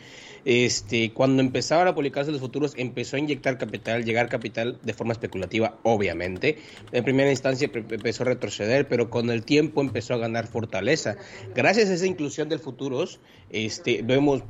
[0.45, 5.12] Este, cuando empezaban a publicarse los futuros, empezó a inyectar capital, llegar capital de forma
[5.12, 6.58] especulativa, obviamente.
[6.93, 11.17] En primera instancia empezó a retroceder, pero con el tiempo empezó a ganar fortaleza.
[11.53, 14.43] Gracias a esa inclusión de futuros, este, vemos,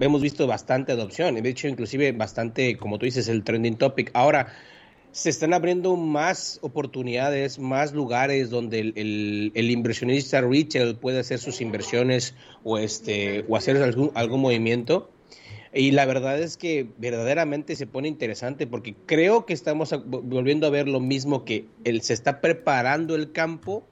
[0.00, 1.34] hemos visto bastante adopción.
[1.34, 4.10] De hecho, inclusive bastante, como tú dices, el trending topic.
[4.14, 4.52] Ahora,
[5.12, 11.60] se están abriendo más oportunidades, más lugares donde el, el- inversionista retail puede hacer sus
[11.60, 15.10] inversiones o este o hacer algún, algún movimiento.
[15.74, 20.70] Y la verdad es que verdaderamente se pone interesante porque creo que estamos volviendo a
[20.70, 23.88] ver lo mismo que él se está preparando el campo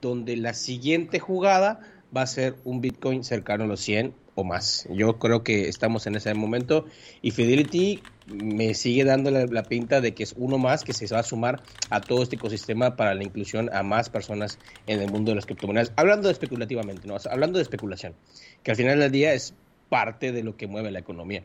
[0.00, 1.80] donde la siguiente jugada
[2.16, 4.86] va a ser un Bitcoin cercano a los 100 o más.
[4.90, 6.86] Yo creo que estamos en ese momento
[7.22, 11.20] y Fidelity me sigue dando la, pinta de que es uno más que se va
[11.20, 15.30] a sumar a todo este ecosistema para la inclusión a más personas en el mundo
[15.30, 15.92] de las criptomonedas.
[15.96, 17.16] Hablando especulativamente, ¿no?
[17.30, 18.14] Hablando de especulación,
[18.62, 19.54] que al final del día es
[19.88, 21.44] parte de lo que mueve la economía.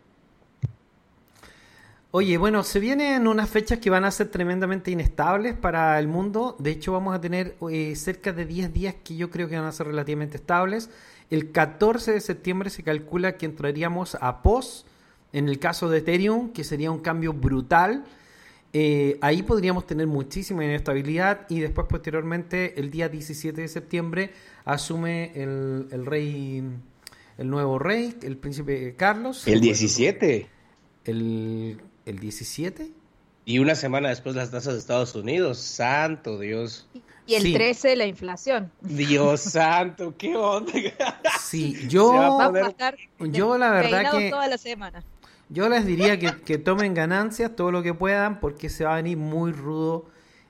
[2.12, 6.56] Oye, bueno, se vienen unas fechas que van a ser tremendamente inestables para el mundo.
[6.58, 9.65] De hecho, vamos a tener eh, cerca de 10 días que yo creo que van
[9.65, 10.89] a ser relativamente estables.
[11.30, 14.86] El 14 de septiembre se calcula que entraríamos a POS,
[15.32, 18.06] en el caso de Ethereum, que sería un cambio brutal.
[18.74, 24.32] Eh, ahí podríamos tener muchísima inestabilidad y después posteriormente el día 17 de septiembre
[24.63, 26.63] asume el, el rey,
[27.38, 29.48] el nuevo rey, el príncipe Carlos.
[29.48, 30.48] El 17.
[31.06, 32.92] El, el 17.
[33.46, 35.58] Y una semana después las tasas de Estados Unidos.
[35.60, 36.88] Santo Dios.
[37.30, 37.54] Y el Sí.
[37.54, 38.72] 13, la inflación.
[38.82, 40.72] Dios santo, qué onda.
[41.39, 45.04] Sí, Se va yo, a yo la verdad que toda la semana.
[45.50, 48.96] yo les diría que, que tomen ganancias todo lo que puedan porque se va a
[48.98, 50.06] venir muy rudo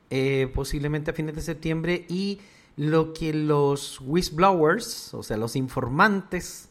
[0.10, 2.40] eh, posiblemente a fines de septiembre y
[2.78, 6.70] lo que los whistleblowers, o sea, los informantes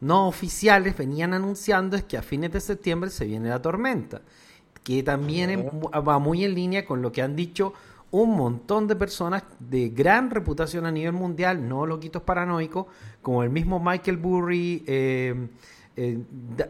[0.00, 4.22] no oficiales venían anunciando es que a fines de septiembre se viene la tormenta,
[4.82, 7.72] que también es mu- va muy en línea con lo que han dicho
[8.10, 12.86] un montón de personas de gran reputación a nivel mundial, no loquitos paranoicos,
[13.22, 15.48] como el mismo Michael Burry, eh,
[15.96, 16.18] eh,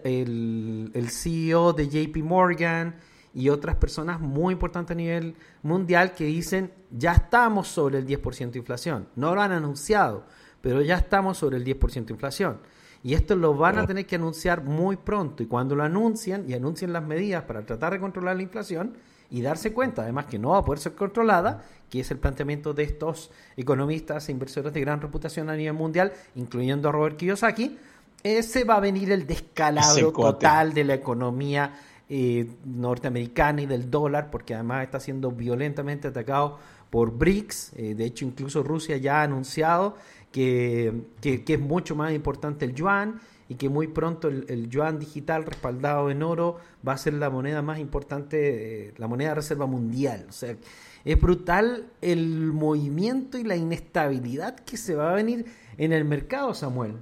[0.04, 2.96] el CEO de JP Morgan
[3.36, 8.52] y otras personas muy importantes a nivel mundial que dicen ya estamos sobre el 10%
[8.52, 9.08] de inflación.
[9.14, 10.24] No lo han anunciado,
[10.62, 12.58] pero ya estamos sobre el 10% de inflación.
[13.02, 15.42] Y esto lo van a tener que anunciar muy pronto.
[15.42, 18.94] Y cuando lo anuncian y anuncien las medidas para tratar de controlar la inflación
[19.30, 22.74] y darse cuenta, además, que no va a poder ser controlada, que es el planteamiento
[22.74, 27.78] de estos economistas e inversores de gran reputación a nivel mundial, incluyendo a Robert Kiyosaki,
[28.22, 31.74] ese va a venir el descalabro total de la economía
[32.08, 36.58] eh, norteamericana y del dólar, porque además está siendo violentamente atacado
[36.90, 37.72] por BRICS.
[37.76, 39.96] eh, de hecho, incluso Rusia ya ha anunciado
[40.32, 44.68] que, que- que es mucho más importante el yuan y que muy pronto el, el
[44.68, 49.30] yuan digital respaldado en oro va a ser la moneda más importante, eh, la moneda
[49.30, 50.26] de reserva mundial.
[50.28, 50.56] O sea,
[51.04, 55.46] es brutal el movimiento y la inestabilidad que se va a venir
[55.78, 56.94] en el mercado, Samuel.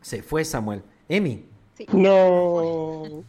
[0.00, 0.82] Se fue Samuel.
[1.08, 1.44] Emi.
[1.74, 1.86] Sí.
[1.92, 3.24] No.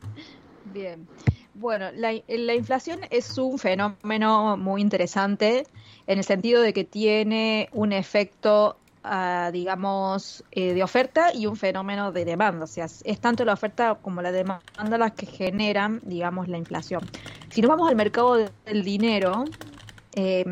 [0.72, 1.06] Bien.
[1.52, 5.66] Bueno, la, la inflación es un fenómeno muy interesante
[6.06, 11.56] en el sentido de que tiene un efecto ah, digamos, eh, de oferta y un
[11.56, 12.64] fenómeno de demanda.
[12.64, 17.00] O sea, es tanto la oferta como la demanda las que generan, digamos, la inflación.
[17.48, 19.44] Si nos vamos al mercado de- del dinero,
[20.12, 20.44] eh,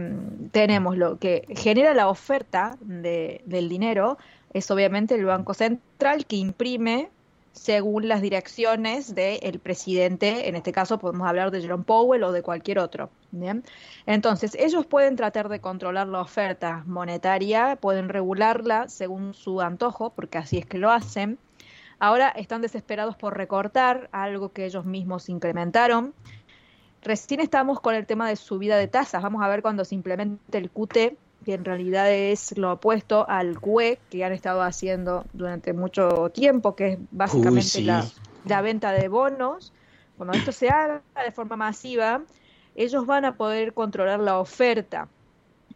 [0.53, 4.19] tenemos lo que genera la oferta de- del dinero,
[4.53, 7.11] es obviamente el Banco Central que imprime
[7.57, 12.43] según las direcciones del presidente, en este caso podemos hablar de Jerome Powell o de
[12.43, 13.11] cualquier otro.
[13.31, 13.65] ¿bien?
[14.05, 20.39] Entonces, ellos pueden tratar de controlar la oferta monetaria, pueden regularla según su antojo, porque
[20.39, 21.39] así es que lo hacen.
[21.99, 26.13] Ahora están desesperados por recortar algo que ellos mismos incrementaron.
[27.03, 29.23] Recién estamos con el tema de subida de tasas.
[29.23, 31.17] Vamos a ver cuando se implemente el QT,
[31.47, 36.75] que en realidad es lo opuesto al QE que han estado haciendo durante mucho tiempo,
[36.75, 37.85] que es básicamente sí.
[37.85, 38.05] la,
[38.47, 39.73] la venta de bonos.
[40.17, 42.21] Cuando esto se haga de forma masiva,
[42.75, 45.07] ellos van a poder controlar la oferta.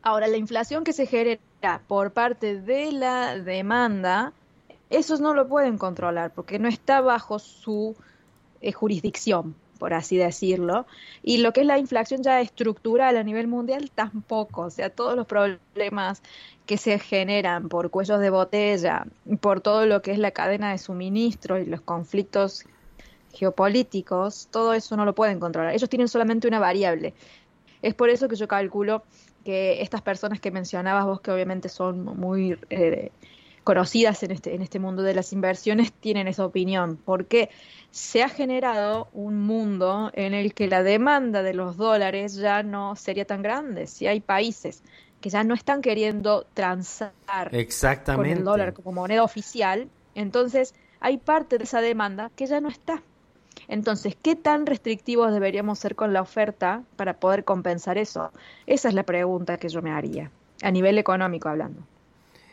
[0.03, 1.41] Ahora, la inflación que se genera
[1.87, 4.33] por parte de la demanda,
[4.89, 7.95] esos no lo pueden controlar porque no está bajo su
[8.61, 10.87] eh, jurisdicción, por así decirlo.
[11.23, 14.63] Y lo que es la inflación ya estructural a nivel mundial tampoco.
[14.63, 16.23] O sea, todos los problemas
[16.67, 19.07] que se generan por cuellos de botella,
[19.41, 22.65] por todo lo que es la cadena de suministro y los conflictos
[23.33, 25.75] geopolíticos, todo eso no lo pueden controlar.
[25.75, 27.15] Ellos tienen solamente una variable.
[27.81, 29.03] Es por eso que yo calculo
[29.45, 33.11] que estas personas que mencionabas vos, que obviamente son muy eh,
[33.71, 37.51] conocidas en este, en este mundo de las inversiones, tienen esa opinión, porque
[37.93, 42.97] se ha generado un mundo en el que la demanda de los dólares ya no
[42.97, 43.87] sería tan grande.
[43.87, 44.83] Si hay países
[45.21, 47.13] que ya no están queriendo transar
[48.17, 52.71] con el dólar como moneda oficial, entonces hay parte de esa demanda que ya no
[52.71, 53.05] está.
[53.69, 58.33] Entonces, ¿qué tan restrictivos deberíamos ser con la oferta para poder compensar eso?
[58.67, 61.85] Esa es la pregunta que yo me haría, a nivel económico hablando.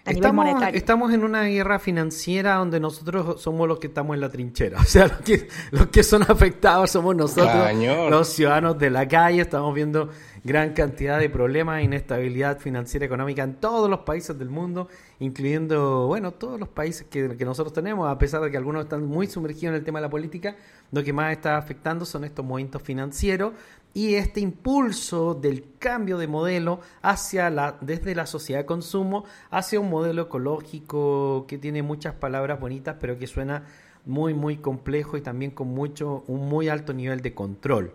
[0.07, 0.77] A nivel Estamos, monetario.
[0.77, 4.79] estamos en una guerra financiera donde nosotros somos los que estamos en la trinchera.
[4.81, 8.09] O sea, los que, los que son afectados somos nosotros, Cañón.
[8.09, 9.41] los ciudadanos de la calle.
[9.41, 10.09] Estamos viendo
[10.45, 14.87] gran cantidad de problemas, inestabilidad financiera económica en todos los países del mundo,
[15.19, 19.05] incluyendo, bueno, todos los países que, que nosotros tenemos, a pesar de que algunos están
[19.05, 20.55] muy sumergidos en el tema de la política,
[20.93, 23.51] lo que más está afectando son estos movimientos financieros
[23.97, 29.79] y este impulso del cambio de modelo hacia la desde la sociedad de consumo hacia
[29.79, 33.63] un modelo ecológico que tiene muchas palabras bonitas pero que suena
[34.05, 37.91] muy muy complejo y también con mucho un muy alto nivel de control.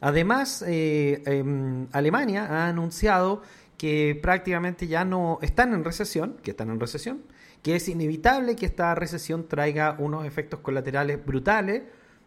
[0.00, 3.40] Además, eh, em, Alemania ha anunciado
[3.78, 7.22] que prácticamente ya no están en recesión, que están en recesión,
[7.62, 11.84] que es inevitable que esta recesión traiga unos efectos colaterales brutales.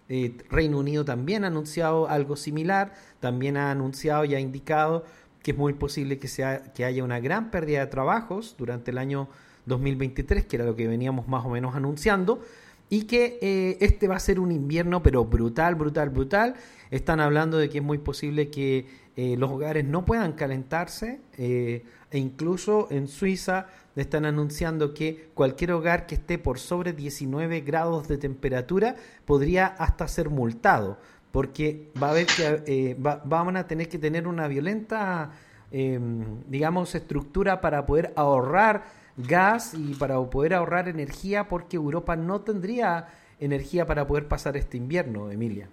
[0.09, 5.05] Eh, Reino Unido también ha anunciado algo similar, también ha anunciado y ha indicado
[5.43, 8.97] que es muy posible que, sea, que haya una gran pérdida de trabajos durante el
[8.97, 9.29] año
[9.67, 12.41] 2023, que era lo que veníamos más o menos anunciando,
[12.89, 16.55] y que eh, este va a ser un invierno, pero brutal, brutal, brutal.
[16.89, 18.87] Están hablando de que es muy posible que
[19.21, 25.71] eh, los hogares no puedan calentarse, eh, e incluso en Suiza están anunciando que cualquier
[25.73, 30.97] hogar que esté por sobre 19 grados de temperatura podría hasta ser multado,
[31.31, 35.31] porque va a haber que eh, va- van a tener que tener una violenta,
[35.71, 35.99] eh,
[36.47, 38.83] digamos, estructura para poder ahorrar
[39.17, 43.07] gas y para poder ahorrar energía, porque Europa no tendría
[43.41, 45.67] energía para poder pasar este invierno, Emilia.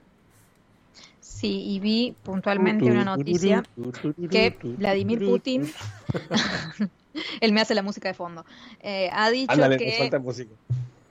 [1.37, 3.63] Sí, y vi puntualmente una noticia
[4.31, 5.71] que Vladimir Putin,
[7.43, 8.47] él me hace la música de fondo,
[8.81, 10.55] eh, ha dicho Ándale, que falta música.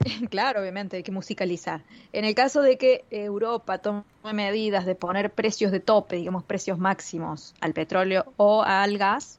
[0.30, 1.82] Claro, obviamente, hay que musicalizar.
[2.12, 6.78] En el caso de que Europa tome medidas de poner precios de tope, digamos precios
[6.78, 9.38] máximos al petróleo o al gas,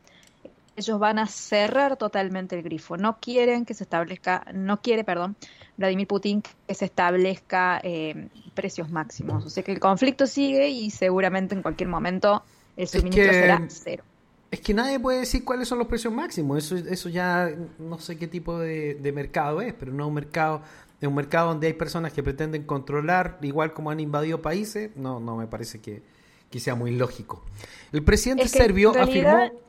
[0.77, 2.95] ellos van a cerrar totalmente el grifo.
[2.97, 5.35] No quieren que se establezca, no quiere, perdón,
[5.75, 9.45] Vladimir Putin que se establezca eh, precios máximos.
[9.45, 12.43] O sea que el conflicto sigue y seguramente en cualquier momento
[12.75, 14.03] el suministro que- será cero.
[14.49, 16.57] Es que nadie puede decir cuáles son los precios máximos.
[16.57, 20.13] Eso, eso ya no sé qué tipo de, de mercado es, pero no es un
[20.13, 20.61] mercado,
[21.01, 24.89] es un mercado donde hay personas que pretenden controlar, igual como han invadido países.
[24.95, 26.01] No, no me parece que,
[26.49, 27.43] que sea muy lógico.
[27.91, 29.59] El presidente Es que, serbio realidad- afirmó.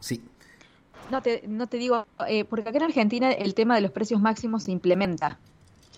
[0.00, 0.22] Sí.
[1.10, 4.20] No te, no te digo, eh, porque acá en Argentina el tema de los precios
[4.20, 5.38] máximos se implementa.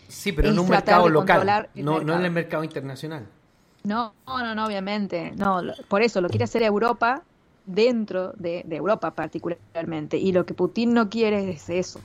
[0.08, 3.26] Sí, pero en un mercado local, no, no en el mercado internacional.
[3.82, 5.32] No, no, no, obviamente.
[5.36, 7.22] No, por eso lo quiere hacer Europa
[7.66, 10.16] dentro de, de Europa particularmente.
[10.16, 12.00] Y lo que Putin no quiere es eso.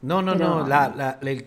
[0.00, 0.68] No, no, Pero no.
[0.68, 1.46] La, el-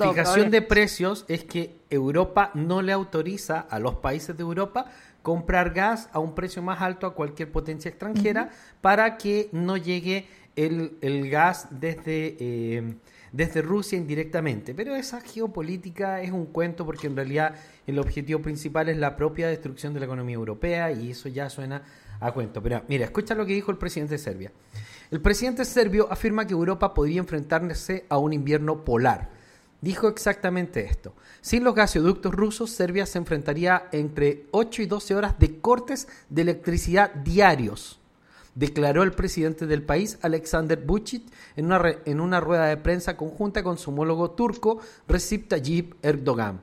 [0.00, 4.86] fijación de precios es que Europa no le autoriza a los países de Europa
[5.22, 10.26] comprar gas a un precio más alto a cualquier potencia extranjera para que no llegue
[10.56, 12.94] el, el gas desde, eh,
[13.32, 14.74] desde Rusia indirectamente.
[14.74, 17.54] Pero esa geopolítica es un cuento porque en realidad
[17.86, 21.82] el objetivo principal es la propia destrucción de la economía europea y eso ya suena
[22.20, 22.62] a cuento.
[22.62, 24.52] Pero mira, escucha lo que dijo el presidente de Serbia.
[25.10, 29.30] El presidente serbio afirma que Europa podría enfrentarse a un invierno polar.
[29.80, 31.14] Dijo exactamente esto.
[31.40, 36.42] Sin los gasoductos rusos, Serbia se enfrentaría entre 8 y 12 horas de cortes de
[36.42, 37.98] electricidad diarios
[38.54, 41.24] declaró el presidente del país, Alexander Vucic,
[41.56, 44.78] en una, re- en una rueda de prensa conjunta con su homólogo turco,
[45.08, 46.60] Recep Tayyip Erdogan.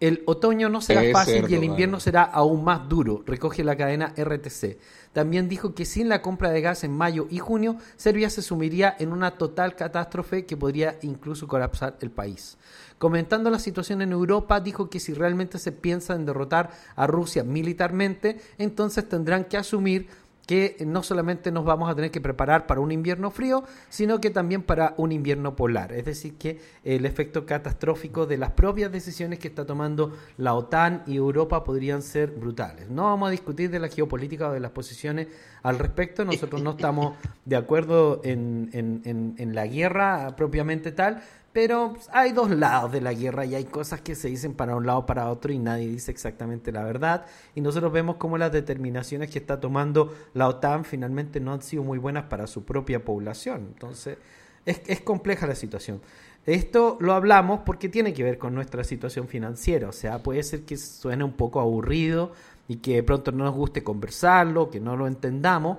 [0.00, 4.14] El otoño no será fácil y el invierno será aún más duro, recoge la cadena
[4.16, 4.78] RTC.
[5.12, 8.96] También dijo que sin la compra de gas en mayo y junio, Serbia se sumiría
[8.98, 12.56] en una total catástrofe que podría incluso colapsar el país.
[12.96, 17.44] Comentando la situación en Europa, dijo que si realmente se piensa en derrotar a Rusia
[17.44, 20.08] militarmente, entonces tendrán que asumir
[20.50, 24.30] que no solamente nos vamos a tener que preparar para un invierno frío, sino que
[24.30, 25.92] también para un invierno polar.
[25.92, 31.04] Es decir, que el efecto catastrófico de las propias decisiones que está tomando la OTAN
[31.06, 32.90] y Europa podrían ser brutales.
[32.90, 35.28] No vamos a discutir de la geopolítica o de las posiciones
[35.62, 36.24] al respecto.
[36.24, 41.22] Nosotros no estamos de acuerdo en, en- en- en la guerra propiamente tal,
[41.52, 44.76] pero pues, hay dos lados de la guerra y hay cosas que se dicen para
[44.76, 47.26] un lado para otro y nadie dice exactamente la verdad.
[47.54, 51.82] Y nosotros vemos cómo las determinaciones que está tomando la OTAN finalmente no han sido
[51.82, 53.68] muy buenas para su propia población.
[53.72, 54.18] Entonces,
[54.64, 56.00] es, es compleja la situación.
[56.46, 59.88] Esto lo hablamos porque tiene que ver con nuestra situación financiera.
[59.88, 62.32] O sea, puede ser que suene un poco aburrido
[62.68, 65.78] y que de pronto no nos guste conversarlo, que no lo entendamos.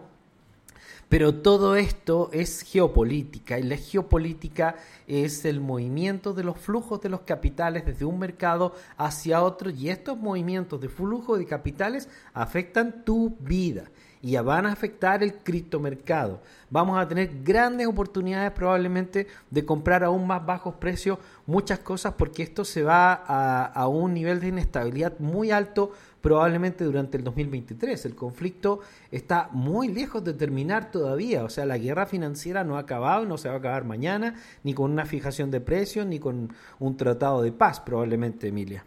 [1.11, 7.09] Pero todo esto es geopolítica y la geopolítica es el movimiento de los flujos de
[7.09, 13.03] los capitales desde un mercado hacia otro y estos movimientos de flujo de capitales afectan
[13.03, 13.91] tu vida
[14.21, 16.39] y van a afectar el criptomercado.
[16.69, 22.13] Vamos a tener grandes oportunidades probablemente de comprar a un más bajos precios muchas cosas
[22.13, 25.91] porque esto se va a un nivel de inestabilidad muy alto
[26.21, 28.05] probablemente durante el 2023.
[28.05, 28.79] El conflicto
[29.11, 33.27] está muy lejos de terminar todavía, o sea, la guerra financiera no ha acabado y
[33.27, 36.97] no se va a acabar mañana, ni con una fijación de precios, ni con un
[36.97, 38.85] tratado de paz, probablemente, Emilia.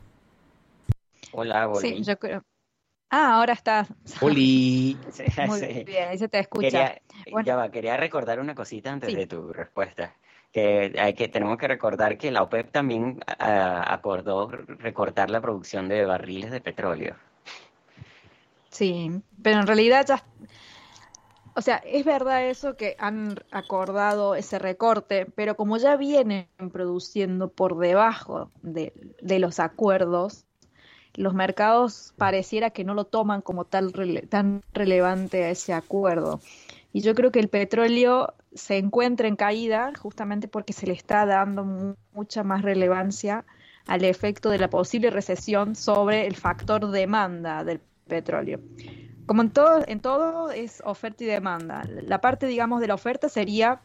[1.33, 1.89] Hola, volví.
[1.97, 2.43] Sí, yo creo.
[3.11, 3.87] Ah, ahora está.
[4.21, 4.97] Oli.
[5.47, 5.85] Muy sí.
[5.87, 6.69] bien, ahí se te escucha.
[6.69, 7.47] Quería, Bueno.
[7.47, 9.17] ya va, quería recordar una cosita antes Sí.
[9.17, 10.15] de tu respuesta.
[10.55, 16.07] Que, hay que tenemos que recordar que la OPEP también acordó recortar la producción de
[16.07, 17.17] barriles de petróleo.
[18.71, 19.11] Sí,
[19.43, 20.25] pero en realidad ya,
[21.57, 27.49] o sea, es verdad eso que han acordado ese recorte, pero como ya vienen produciendo
[27.49, 30.47] por debajo de, de los acuerdos,
[31.15, 33.93] los mercados pareciera que no lo toman como tal
[34.29, 36.41] tan relevante a ese acuerdo.
[36.93, 41.27] Y yo creo que el petróleo se encuentra en caída justamente porque se le está
[41.27, 43.45] dando mu- mucha más relevancia
[43.87, 48.61] al efecto de la posible recesión sobre el factor demanda del petróleo.
[49.27, 51.83] Como en todo, en todo es oferta y demanda.
[51.89, 53.81] La parte, digamos, de la oferta sería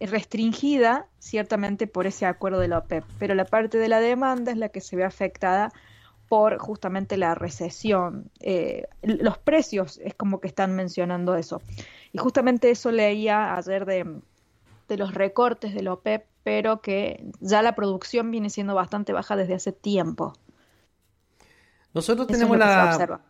[0.00, 4.58] restringida ciertamente por ese acuerdo de la OPEP, pero la parte de la demanda es
[4.58, 5.72] la que se ve afectada
[6.32, 8.30] por justamente la recesión.
[8.40, 11.60] Eh, los precios es como que están mencionando eso.
[12.10, 14.18] Y justamente eso leía ayer de,
[14.88, 19.36] de los recortes de la OPEP, pero que ya la producción viene siendo bastante baja
[19.36, 20.32] desde hace tiempo.
[21.92, 23.20] Nosotros Eso tenemos la...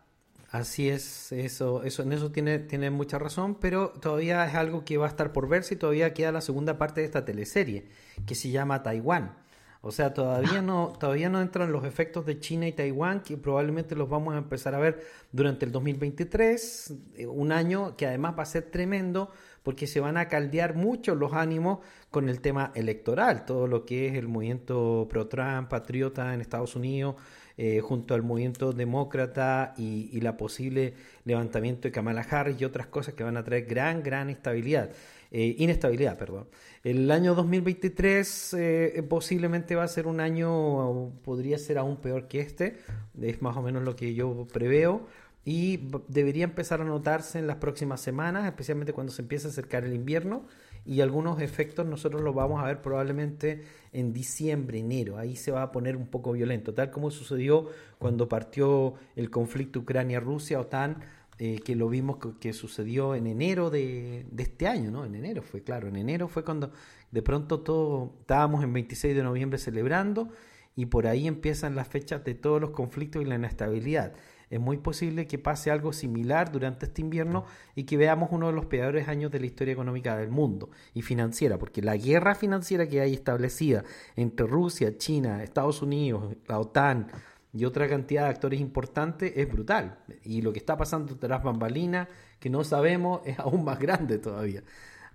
[0.49, 4.95] Así es, eso, eso, en eso tiene, tiene mucha razón, pero todavía es algo que
[4.95, 7.89] va a estar por verse y todavía queda la segunda parte de esta teleserie,
[8.25, 9.42] que se llama Taiwán.
[9.85, 13.97] O sea, todavía no, todavía no entran los efectos de China y Taiwán, que probablemente
[13.97, 15.03] los vamos a empezar a ver
[15.33, 19.29] durante el 2023, eh, un año que además va a ser tremendo
[19.61, 21.79] porque se van a caldear mucho los ánimos
[22.11, 27.15] con el tema electoral, todo lo que es el movimiento pro-Trump, patriota en Estados Unidos,
[27.57, 30.93] eh, junto al movimiento demócrata y, y la posible
[31.25, 34.91] levantamiento de Kamala Harris y otras cosas que van a traer gran, gran estabilidad,
[35.35, 36.47] eh, inestabilidad, perdón.
[36.83, 42.39] El año 2023 eh, posiblemente va a ser un año, podría ser aún peor que
[42.39, 42.77] este,
[43.19, 45.07] es más o menos lo que yo preveo.
[45.43, 49.83] Y debería empezar a notarse en las próximas semanas, especialmente cuando se empiece a acercar
[49.85, 50.45] el invierno.
[50.85, 55.17] Y algunos efectos nosotros los vamos a ver probablemente en diciembre, enero.
[55.17, 59.79] Ahí se va a poner un poco violento, tal como sucedió cuando partió el conflicto
[59.79, 60.97] Ucrania-Rusia, OTAN,
[61.45, 65.03] eh, que lo vimos que, sucedió en enero de, de este año, ¿no?
[65.03, 66.71] En enero fue, claro, en enero fue cuando
[67.11, 70.29] de pronto todo, estábamos en 26 de noviembre celebrando
[70.77, 74.13] y por ahí empiezan las fechas de todos los conflictos y la inestabilidad.
[74.49, 77.43] es muy posible que pase algo similar durante este invierno
[77.75, 81.01] y que veamos uno de los peores años de la historia económica del mundo y
[81.01, 83.83] financiera, porque la guerra financiera que hay establecida
[84.15, 87.07] entre Rusia, China, Estados Unidos, la OTAN
[87.53, 89.99] y otra cantidad de actores importantes es brutal.
[90.23, 92.07] Y lo que está pasando tras bambalinas,
[92.39, 94.63] que no sabemos, es aún más grande todavía.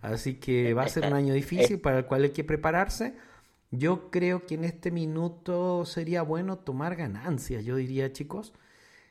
[0.00, 3.16] Así que va a ser un año difícil para el cual hay que prepararse.
[3.70, 8.54] Yo creo que en este minuto sería bueno tomar ganancias, yo diría chicos,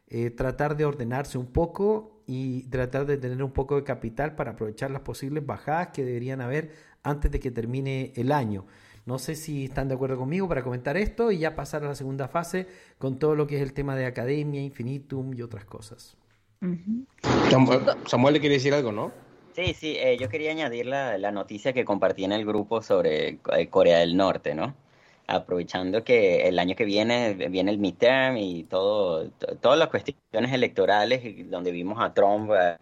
[0.07, 4.51] eh, tratar de ordenarse un poco y tratar de tener un poco de capital para
[4.51, 6.71] aprovechar las posibles bajadas que deberían haber
[7.03, 8.65] antes de que termine el año.
[9.07, 11.95] No sé si están de acuerdo conmigo para comentar esto y ya pasar a la
[11.95, 16.17] segunda fase con todo lo que es el tema de academia, infinitum y otras cosas.
[17.49, 19.11] Samuel, Samuel le quiere decir algo, ¿no?
[19.53, 23.39] Sí, sí, eh, yo quería añadir la, la noticia que compartí en el grupo sobre
[23.55, 24.75] eh, Corea del Norte, ¿no?
[25.25, 30.53] Aprovechando que el año que viene viene el midterm y todo, to- todas las cuestiones
[30.53, 32.75] electorales, donde vimos a Trump eh,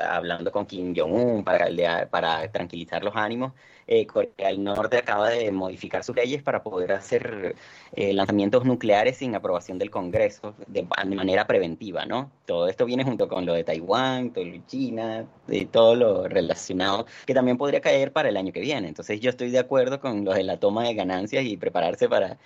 [0.00, 1.66] hablando con Kim Jong-un para,
[2.08, 3.52] para tranquilizar los ánimos,
[3.92, 7.56] eh, Corea del Norte acaba de modificar sus leyes para poder hacer
[7.92, 10.82] eh, lanzamientos nucleares sin aprobación del Congreso de,
[11.14, 12.30] manera preventiva, ¿no?
[12.46, 17.06] Todo esto viene junto con lo de Taiwán, todo de China, de todo lo relacionado,
[17.26, 18.88] que también podría caer para el año que viene.
[18.88, 22.38] Entonces yo estoy de acuerdo con lo de la toma de ganancias y prepararse para,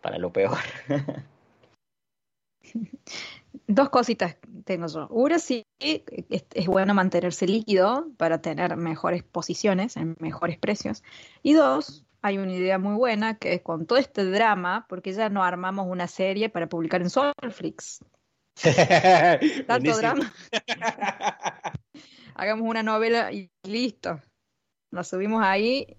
[0.00, 0.58] para lo peor.
[3.66, 5.08] Dos cositas tengo yo.
[5.08, 11.02] Una, sí, es, es bueno mantenerse líquido para tener mejores posiciones, en mejores precios.
[11.42, 15.28] Y dos, hay una idea muy buena que es con todo este drama, porque ya
[15.28, 18.00] no armamos una serie para publicar en Solflix.
[19.66, 20.32] Tanto drama.
[22.34, 24.20] Hagamos una novela y listo.
[24.90, 25.96] La subimos ahí.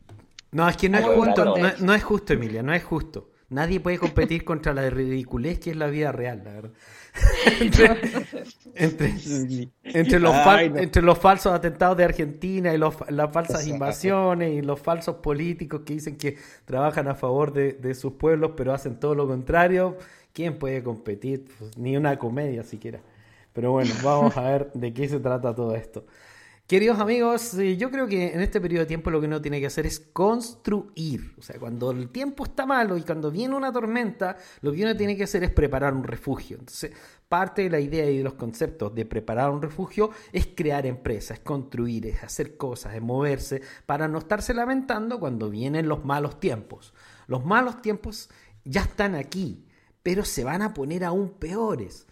[0.52, 3.32] No, es que no es justo, no es justo, Emilia, no es justo.
[3.50, 6.72] Nadie puede competir contra la ridiculez que es la vida real, la verdad.
[7.62, 7.86] entre,
[8.74, 10.78] entre- entre los, fal- Ay, no.
[10.80, 15.82] entre los falsos atentados de Argentina y los, las falsas invasiones y los falsos políticos
[15.86, 19.98] que dicen que trabajan a favor de, de sus pueblos pero hacen todo lo contrario,
[20.34, 21.46] ¿quién puede competir?
[21.60, 23.00] Pues, ni una comedia siquiera.
[23.54, 26.06] Pero bueno, vamos a ver de qué se trata todo esto.
[26.68, 29.68] Queridos amigos, yo creo que en este periodo de tiempo lo que uno tiene que
[29.68, 31.36] hacer es construir.
[31.38, 34.98] O sea, cuando el tiempo está malo y cuando viene una tormenta, lo que uno
[34.98, 36.58] tiene que hacer es preparar un refugio.
[36.58, 36.92] Entonces,
[37.30, 41.38] parte de la idea y de los conceptos de preparar un refugio es crear empresas,
[41.38, 46.40] es construir, es hacer cosas, es moverse, para no estarse lamentando cuando vienen los malos
[46.40, 46.96] tiempos.
[47.28, 48.32] Los malos tiempos
[48.64, 49.68] ya están aquí,
[50.02, 52.08] pero se van a poner aún peores.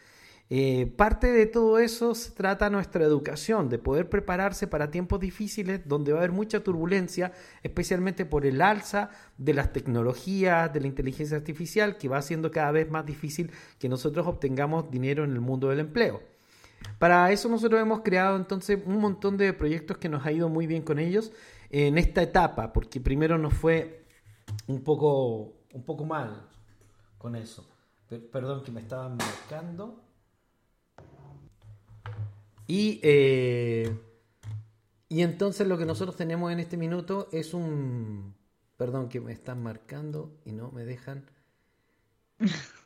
[0.56, 5.88] Eh, parte de todo eso se trata nuestra educación, de poder prepararse para tiempos difíciles
[5.88, 7.32] donde va a haber mucha turbulencia,
[7.64, 12.72] especialmente por el alza de las tecnologías, de la inteligencia artificial, que va haciendo cada
[12.72, 13.50] vez más difícil
[13.80, 16.22] que nosotros obtengamos dinero en el mundo del empleo.
[17.00, 20.68] Para eso nosotros hemos creado entonces un montón de proyectos que nos ha ido muy
[20.68, 21.32] bien con ellos
[21.72, 24.06] en esta etapa, porque primero nos fue
[24.68, 26.48] un poco, un poco mal
[27.18, 27.68] con eso.
[28.08, 30.03] Per- perdón que me estaban marcando.
[32.68, 33.96] Y, eh,
[35.10, 38.36] y entonces lo que nosotros tenemos en este minuto es un...
[38.78, 41.26] Perdón que me están marcando y no me dejan.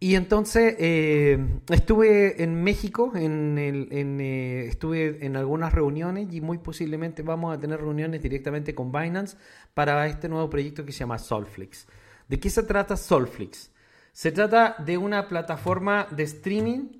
[0.00, 6.40] Y entonces eh, estuve en México, en el, en, eh, estuve en algunas reuniones y
[6.40, 9.36] muy posiblemente vamos a tener reuniones directamente con Binance
[9.74, 11.88] para este nuevo proyecto que se llama Solflix.
[12.28, 13.72] ¿De qué se trata Solflix?
[14.12, 16.98] Se trata de una plataforma de streaming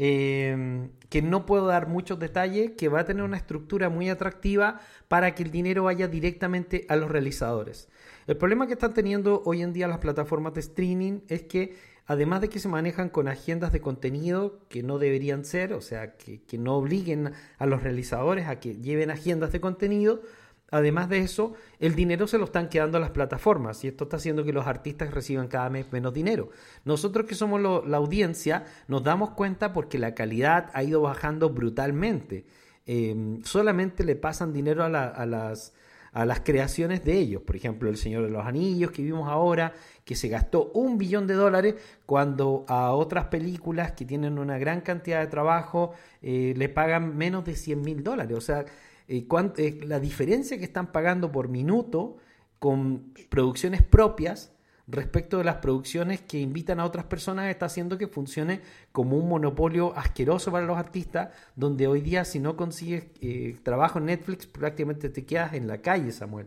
[0.00, 4.80] eh, que no puedo dar muchos detalles, que va a tener una estructura muy atractiva
[5.08, 7.88] para que el dinero vaya directamente a los realizadores.
[8.26, 12.42] El problema que están teniendo hoy en día las plataformas de streaming es que además
[12.42, 16.42] de que se manejan con agendas de contenido que no deberían ser, o sea, que,
[16.42, 20.22] que no obliguen a los realizadores a que lleven agendas de contenido,
[20.70, 24.18] Además de eso, el dinero se lo están quedando a las plataformas y esto está
[24.18, 26.50] haciendo que los artistas reciban cada vez menos dinero.
[26.84, 32.44] Nosotros que somos la audiencia nos damos cuenta porque la calidad ha ido bajando brutalmente.
[32.84, 35.72] Eh, solamente le pasan dinero a, a las,
[36.12, 37.42] a las creaciones de ellos.
[37.42, 39.72] Por ejemplo, El Señor de los Anillos que vimos ahora,
[40.04, 44.80] que se gastó un billón de dólares cuando a otras películas que tienen una gran
[44.80, 45.92] cantidad de trabajo
[46.22, 48.36] eh, le pagan menos de 100 mil dólares.
[48.36, 48.64] O sea,
[49.08, 52.18] la diferencia que están pagando por minuto
[52.58, 54.52] con producciones propias
[54.88, 59.28] respecto de las producciones que invitan a otras personas está haciendo que funcione como un
[59.28, 64.46] monopolio asqueroso para los artistas, donde hoy día si no consigues eh, trabajo en Netflix
[64.46, 66.46] prácticamente te quedas en la calle, Samuel.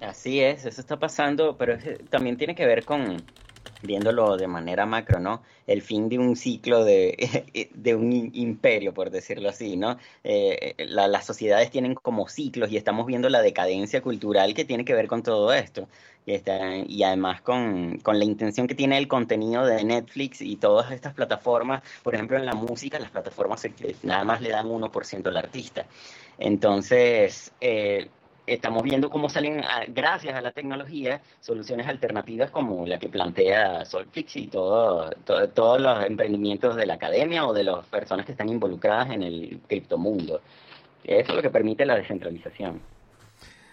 [0.00, 1.78] Así es, eso está pasando, pero
[2.10, 3.22] también tiene que ver con,
[3.82, 5.42] viéndolo de manera macro, ¿no?
[5.66, 9.98] El fin de un ciclo de, de un imperio, por decirlo así, ¿no?
[10.24, 14.84] Eh, la- las sociedades tienen como ciclos y estamos viendo la decadencia cultural que tiene
[14.84, 15.88] que ver con todo esto.
[16.24, 20.56] Y, está- y además con, con la intención que tiene el contenido de Netflix y
[20.56, 23.62] todas estas plataformas, por ejemplo, en la música, las plataformas
[24.02, 25.86] nada más le dan 1% al artista.
[26.38, 28.10] Entonces, eh,
[28.46, 33.84] estamos viendo cómo salen, ah, gracias a la tecnología, soluciones alternativas como la que plantea
[33.84, 38.32] Solflix y todo, todo- todos los emprendimientos de la academia o de las personas que
[38.32, 40.40] están involucradas en el criptomundo.
[41.04, 42.80] Eso es lo que permite la descentralización.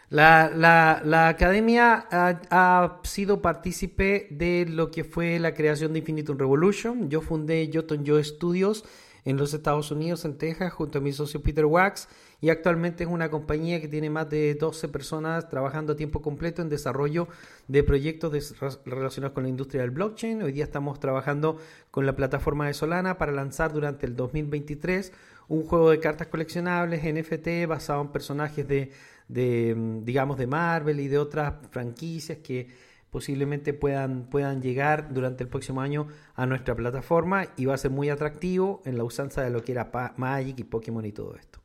[0.10, 6.00] La, la- la academia ha, ha sido partícipe de lo que fue la creación de
[6.00, 7.10] Infinitum Revolution.
[7.10, 8.86] Yo fundé Yoton Yo Studios
[9.26, 12.10] en los Estados Unidos, en Texas, junto a mi socio Peter Wax.
[12.44, 16.62] Y actualmente es una compañía que tiene más de 12 personas trabajando a tiempo completo
[16.62, 17.30] en desarrollo
[17.70, 20.44] de proyectos relacionados con la industria del blockchain.
[20.44, 21.58] Hoy día estamos trabajando
[21.90, 25.14] con la plataforma de Solana para lanzar durante el 2023
[25.48, 28.92] un juego de cartas coleccionables NFT basado en personajes de,
[29.30, 32.68] de, mm, digamos, de Marvel y de otras franquicias que
[33.10, 37.92] posiblemente puedan, puedan llegar durante el próximo año a nuestra plataforma y va a ser
[37.92, 41.63] muy atractivo en la usanza de lo que era Magic y Pokémon y todo esto.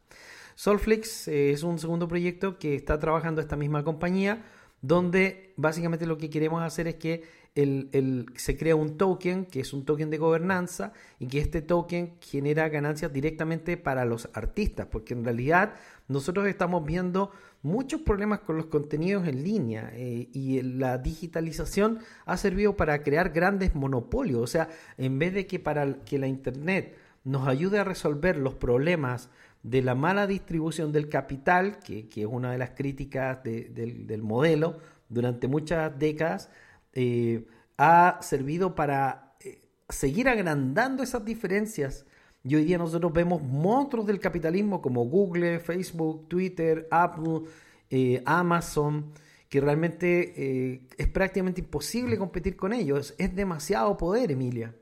[0.58, 4.44] Solflix eh, es un segundo proyecto que está trabajando esta misma compañía,
[4.82, 9.84] donde básicamente lo que queremos hacer es que se crea un token, que es un
[9.84, 15.24] token de gobernanza, y que este token genera ganancias directamente para los artistas, porque en
[15.24, 15.74] realidad
[16.08, 17.30] nosotros estamos viendo
[17.62, 23.30] muchos problemas con los contenidos en línea eh, y la digitalización ha servido para crear
[23.30, 27.84] grandes monopolios, o sea, en vez de que para que la Internet nos ayude a
[27.84, 29.30] resolver los problemas
[29.62, 34.06] de la mala distribución del capital, que, que es una de las críticas de- del,
[34.06, 34.78] del modelo
[35.08, 36.50] durante muchas décadas,
[36.92, 37.46] eh,
[37.76, 42.06] ha servido para eh, seguir agrandando esas diferencias.
[42.44, 47.42] Y hoy día nosotros vemos monstruos del capitalismo como Google, Facebook, Twitter, Apple,
[47.90, 49.12] eh, Amazon,
[49.48, 53.14] que realmente es prácticamente imposible competir con ellos.
[53.18, 54.74] Es demasiado poder, Emilia.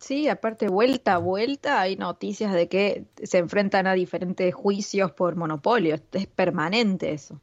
[0.00, 5.36] Sí, aparte, vuelta a vuelta hay noticias de que se enfrentan a diferentes juicios por
[5.36, 5.96] monopolio.
[6.12, 7.40] Es permanente eso,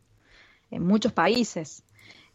[0.72, 1.84] en muchos países.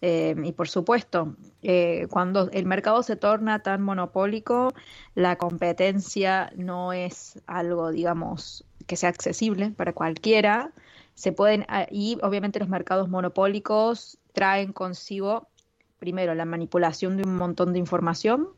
[0.01, 4.73] Eh, y por supuesto, eh, cuando el mercado se torna tan monopólico,
[5.17, 10.73] la competencia no es algo, digamos, que sea accesible para cualquiera.
[11.15, 15.49] Se pueden, ah, y obviamente los mercados monopólicos traen consigo,
[15.99, 18.49] primero, la manipulación de un montón de información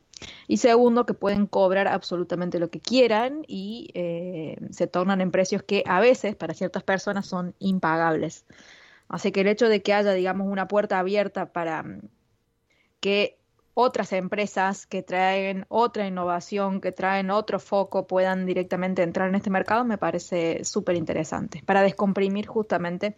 [0.47, 5.63] y segundo, que pueden cobrar absolutamente lo que quieran y eh, se tornan en precios
[5.63, 8.45] que a veces para ciertas personas son impagables.
[9.07, 12.01] Así que el hecho de que haya, digamos, una puerta abierta para mm,
[12.99, 13.37] que
[13.73, 19.49] otras empresas que traen otra innovación, que traen otro foco, puedan directamente entrar en este
[19.49, 23.17] mercado, me parece súper interesante para descomprimir justamente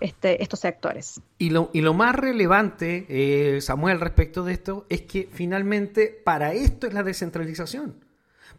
[0.00, 1.20] este, estos sectores.
[1.38, 6.52] Y lo, y lo más relevante, eh, Samuel, respecto de esto, es que finalmente para
[6.52, 8.03] esto es la descentralización.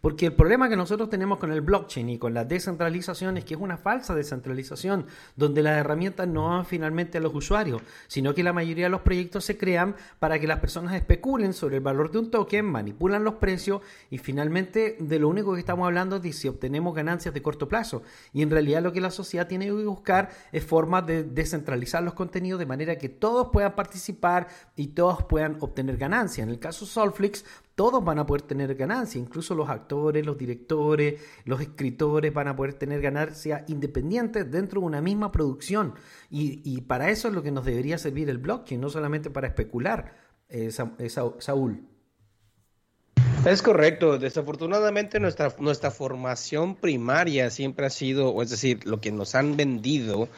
[0.02, 3.56] Porque el problema que nosotros tenemos con el blockchain y con la descentralización es que
[3.56, 8.44] es una falsa descentralización, donde las herramientas no van finalmente a los usuarios, sino que
[8.44, 12.12] la mayoría de los proyectos se crean para que las personas especulen sobre el valor
[12.12, 16.24] de un token, manipulan los precios y finalmente de lo único que estamos hablando es
[16.24, 18.04] de si obtenemos ganancias de corto plazo.
[18.34, 22.14] Y en realidad lo que la sociedad tiene que buscar es formas de descentralizar los
[22.14, 26.46] contenidos de manera que todos puedan participar y todos puedan obtener ganancias.
[26.46, 31.22] En el caso Solflix, todos van a poder tener ganancia, incluso los actores, los directores,
[31.44, 35.94] los escritores van a poder tener ganancias independientes dentro de una misma producción.
[36.30, 39.48] Y, y para eso es lo que nos debería servir el blockchain, no solamente para
[39.48, 40.16] especular,
[40.50, 40.70] eh,
[41.00, 41.88] eh, Sa- Saúl.
[43.46, 44.18] Es correcto.
[44.18, 49.56] Desafortunadamente nuestra, nuestra formación primaria siempre ha sido, o es decir, lo que nos han
[49.56, 50.30] vendido,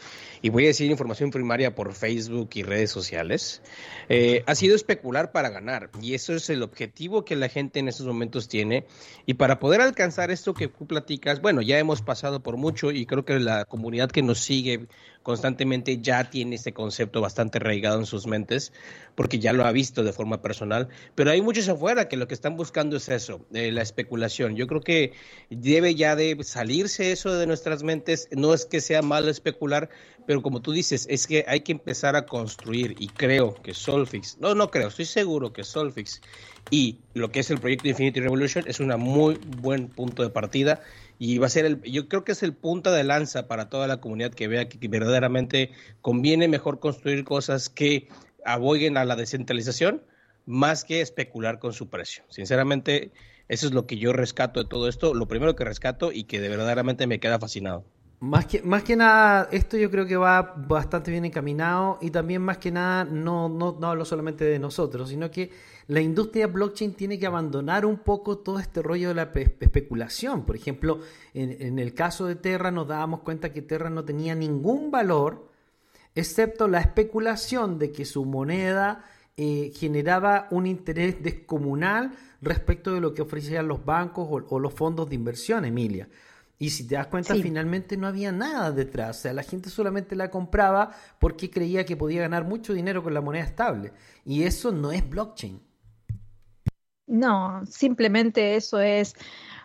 [0.42, 3.62] y voy a decir información primaria por Facebook y redes sociales,
[4.10, 5.90] eh, ha sido especular para ganar.
[6.02, 8.86] Y eso es el objetivo que la gente en estos momentos tiene.
[9.26, 13.06] Y para poder alcanzar esto que tú platicas, bueno, ya hemos pasado por mucho y
[13.06, 14.88] creo que la comunidad que nos sigue
[15.28, 18.72] constantemente ya tiene este concepto bastante arraigado en sus mentes,
[19.14, 22.34] porque ya lo ha visto de forma personal, pero hay muchos afuera que lo que
[22.34, 24.56] están buscando es eso, eh, la especulación.
[24.56, 25.12] Yo creo que
[25.50, 29.90] debe ya de salirse eso de nuestras mentes, no es que sea malo especular,
[30.26, 32.96] pero como tú dices, es que hay que empezar a construir.
[32.98, 36.22] Y creo que Solfix, no, no creo, estoy seguro que Solfix
[36.70, 40.82] y lo que es el proyecto Infinity Revolution es un muy buen punto de partida
[41.20, 43.88] y va a ser el, yo creo que es el punta de lanza para toda
[43.88, 48.08] la comunidad que vea que, verdaderamente conviene mejor construir cosas que
[48.46, 50.04] aboyen a la descentralización
[50.46, 52.24] más que especular con su precio.
[52.30, 53.12] Sinceramente,
[53.48, 56.40] eso es lo que yo rescato de todo esto, lo primero que rescato y que
[56.40, 57.84] de verdaderamente me queda fascinado.
[58.20, 62.42] Más que, más que nada, esto yo creo que va bastante bien encaminado y también
[62.42, 65.52] más que nada no, no, no hablo solamente de nosotros, sino que
[65.86, 70.46] la industria blockchain tiene que abandonar un poco todo este rollo de la pe- especulación.
[70.48, 71.00] Por ejemplo,
[71.36, 75.50] en, en el caso de Terra nos dábamos cuenta que Terra no tenía ningún valor
[76.16, 79.06] excepto la especulación de que su moneda
[79.38, 85.08] eh, generaba un interés descomunal respecto de lo que ofrecían los bancos o los fondos
[85.08, 86.10] de inversión, Emilia.
[86.60, 87.44] Y si te das cuenta, Sí.
[87.44, 89.20] finalmente no había nada detrás.
[89.20, 93.14] O sea, la gente solamente la compraba porque creía que podía ganar mucho dinero con
[93.14, 93.94] la moneda estable.
[94.26, 95.62] Y eso no es blockchain.
[97.06, 99.16] No, simplemente eso es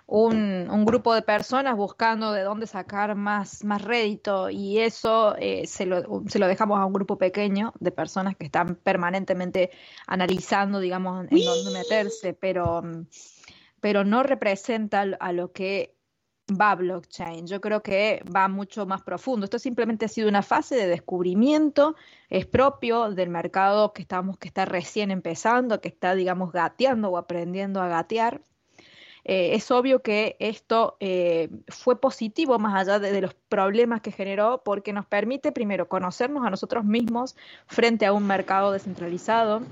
[0.07, 5.67] un, un grupo de personas buscando de dónde sacar más, más rédito y eso eh,
[5.67, 9.71] se lo, se lo dejamos a un grupo pequeño de personas que están permanentemente
[10.07, 12.83] analizando, digamos, en dónde meterse, pero,
[13.81, 15.97] pero no representa a lo que
[16.49, 17.47] va blockchain.
[17.47, 19.45] Yo creo que va mucho más profundo.
[19.45, 21.95] Esto simplemente ha sido una fase de descubrimiento,
[22.29, 27.17] es propio del mercado que estamos, que está recién empezando, que está, digamos, gateando o
[27.17, 28.41] aprendiendo a gatear.
[29.25, 34.11] Eh, es obvio que esto eh, fue positivo más allá de, de los problemas que
[34.11, 37.37] generó porque nos permite primero conocernos a nosotros mismos
[37.67, 39.63] frente a un mercado descentralizado.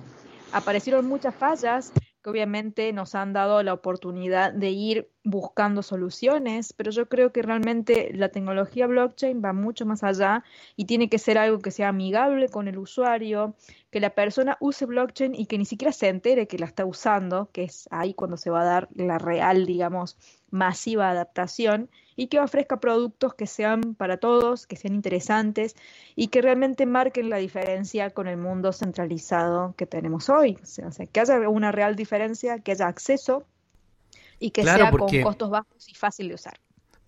[0.53, 1.93] Aparecieron muchas fallas
[2.23, 7.43] que obviamente nos han dado la oportunidad de ir buscando soluciones, pero yo creo que
[7.43, 10.45] realmente la tecnología blockchain va mucho más allá
[10.77, 13.55] y tiene que ser algo que sea amigable con el usuario,
[13.91, 17.51] que la persona use blockchain y que ni siquiera se entere que la está usando,
[17.53, 20.16] que es ahí cuando se va a dar la real, digamos,
[20.51, 21.91] masiva adaptación
[22.21, 25.75] y que ofrezca productos que sean para todos, que sean interesantes
[26.14, 30.59] y que realmente marquen la diferencia con el mundo centralizado que tenemos hoy.
[30.62, 33.45] O sea, que haya una real diferencia, que haya acceso
[34.39, 36.61] y que Claro, sea porque- con costos bajos y fácil de usar.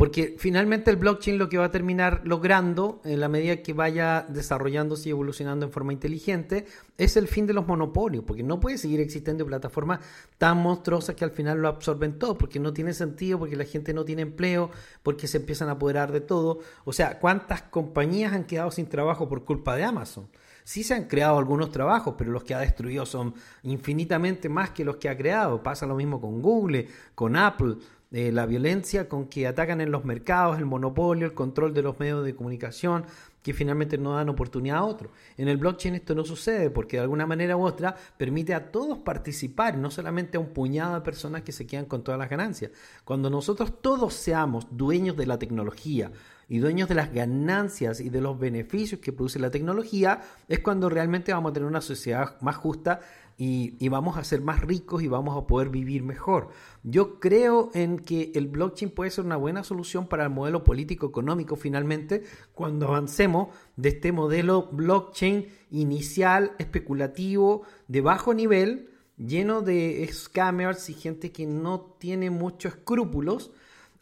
[0.03, 4.27] Porque finalmente el blockchain lo que va a terminar logrando, en la medida que vaya
[4.29, 6.67] desarrollándose y evolucionando en forma inteligente,
[6.99, 10.01] es el fin de los monopolios, porque no puede seguir existiendo plataformas
[10.39, 13.95] tan monstruosas que al final lo absorben todo, porque no tiene sentido, porque la gente
[13.95, 14.73] no tiene empleo,
[15.05, 16.59] porque se empiezan a apoderar de todo.
[16.85, 20.27] O sea, ¿cuántas compañías han quedado sin trabajo por culpa de Amazon?
[20.65, 24.85] Sí se han creado algunos trabajos, pero los que ha destruido son infinitamente más que
[24.85, 25.63] los que ha creado.
[25.63, 27.77] Pasa lo mismo con Google, con Apple
[28.13, 31.99] eh, la violencia con que atacan en los mercados, el monopolio, el control de los
[31.99, 33.07] medios de comunicación,
[33.43, 35.11] que finalmente no dan oportunidad a otros.
[35.37, 38.99] En el blockchain esto no sucede porque de alguna manera u otra permite a todos
[38.99, 42.71] participar, no solamente a un puñado de personas que se quedan con todas las ganancias.
[43.05, 46.13] Cuando nosotros todos seamos dueños de la tecnología,
[46.53, 50.91] y dueños de las ganancias y de los beneficios que produce la tecnología, es cuando
[50.91, 53.01] realmente vamos a tener una sociedad más justa
[53.37, 56.51] y, vamos a ser más ricos y vamos a poder vivir mejor.
[56.83, 61.07] Yo creo en que el blockchain puede ser una buena solución para el modelo político
[61.07, 62.22] económico finalmente
[62.55, 70.95] cuando avancemos de este modelo blockchain inicial, especulativo, de bajo nivel, lleno de scammers y
[70.95, 73.51] gente que no tiene muchos escrúpulos,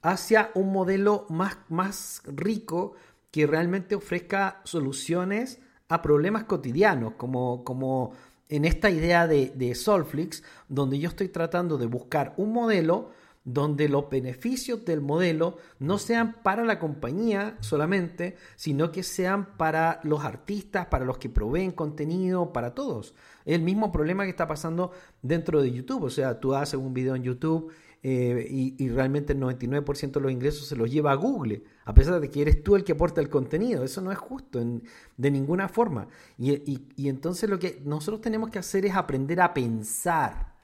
[0.02, 2.94] hacia un modelo más, más rico
[3.30, 8.12] que realmente ofrezca soluciones a problemas cotidianos, como, como
[8.50, 13.10] en esta idea de, de Solflix, donde yo estoy tratando de buscar un modelo
[13.44, 20.00] donde los beneficios del modelo no sean para la compañía solamente, sino que sean para
[20.04, 23.14] los artistas, para los que proveen contenido, para todos.
[23.46, 24.92] El mismo problema que está pasando
[25.22, 26.04] dentro de YouTube.
[26.04, 27.72] O sea, tú haces un video en YouTube
[28.02, 31.94] eh, y, y, realmente el 99% de los ingresos se los lleva a Google, a
[31.94, 33.82] pesar de que eres tú el que aporta el contenido.
[33.82, 34.84] Eso no es justo en,
[35.16, 36.06] de ninguna forma.
[36.38, 40.54] Y, y, y, entonces lo que nosotros tenemos que hacer es aprender a pensar.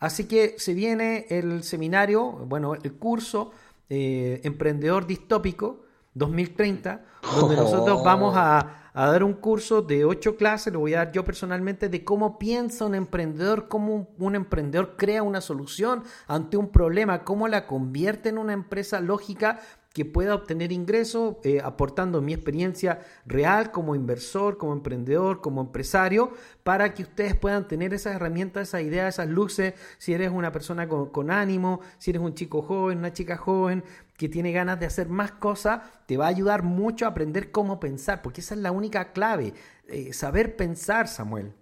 [0.00, 3.52] Así que se viene el seminario, bueno, el curso
[3.88, 7.04] eh, Emprendedor Distópico 2030,
[7.36, 11.12] donde nosotros vamos a, a, dar un curso de ocho clases, lo voy a dar
[11.12, 16.56] yo personalmente, de cómo piensa un emprendedor, cómo un, un, emprendedor crea una solución ante
[16.56, 19.60] un problema, cómo la convierte en una empresa lógica
[19.94, 26.32] que pueda obtener ingresos, eh, aportando mi experiencia real como inversor, como emprendedor, como empresario,
[26.64, 30.88] para que ustedes puedan tener esas herramientas, esas ideas, esas luces, si eres una persona
[30.88, 33.84] con, ánimo, si eres un chico joven, una chica joven,
[34.16, 37.78] que tiene ganas de hacer más cosas, te va a ayudar mucho a aprender cómo
[37.78, 39.54] pensar, porque esa es la única clave,
[39.86, 41.52] eh, saber pensar, Samuel.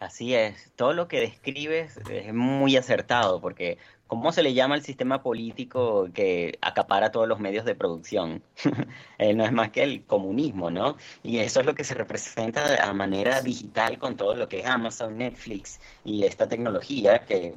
[0.00, 4.82] Así es, todo lo que describes es muy acertado, porque ¿cómo se le llama al
[4.82, 8.42] sistema político que acapara todos los medios de producción?
[9.18, 10.96] Eh, no es más que el comunismo, ¿no?
[11.22, 14.66] Y eso es lo que se representa a manera digital con todo lo que es
[14.66, 17.54] Amazon, Netflix y esta tecnología que,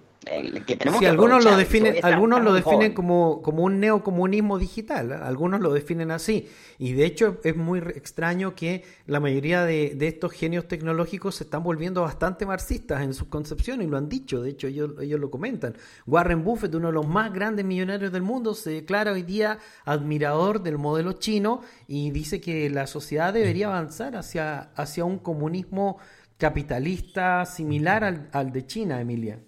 [0.65, 5.11] que tenemos Sí, que algunos lo definen, algunos lo definen como, como un neocomunismo digital,
[5.11, 5.15] ¿eh?
[5.21, 6.47] algunos lo definen así.
[6.77, 11.43] Y de hecho es muy extraño que la mayoría de, de estos genios tecnológicos se
[11.43, 15.19] están volviendo bastante marxistas en sus concepciones y lo han dicho, de hecho ellos, ellos
[15.19, 15.75] lo comentan.
[16.05, 20.61] Warren Buffett, uno de los más grandes millonarios del mundo, se declara hoy día admirador
[20.61, 25.97] del modelo chino y dice que la sociedad debería avanzar hacia, hacia un comunismo
[26.37, 29.39] capitalista similar al, al de China, Emilia.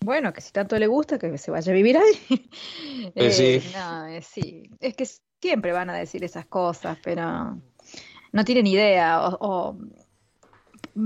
[0.00, 2.50] Bueno, que si tanto le gusta, que se vaya a vivir ahí.
[3.14, 3.70] Eh, sí.
[3.72, 4.70] no, eh, sí.
[4.80, 5.06] Es que
[5.40, 7.60] siempre van a decir esas cosas, pero
[8.32, 9.26] no tienen idea.
[9.28, 9.78] O, o-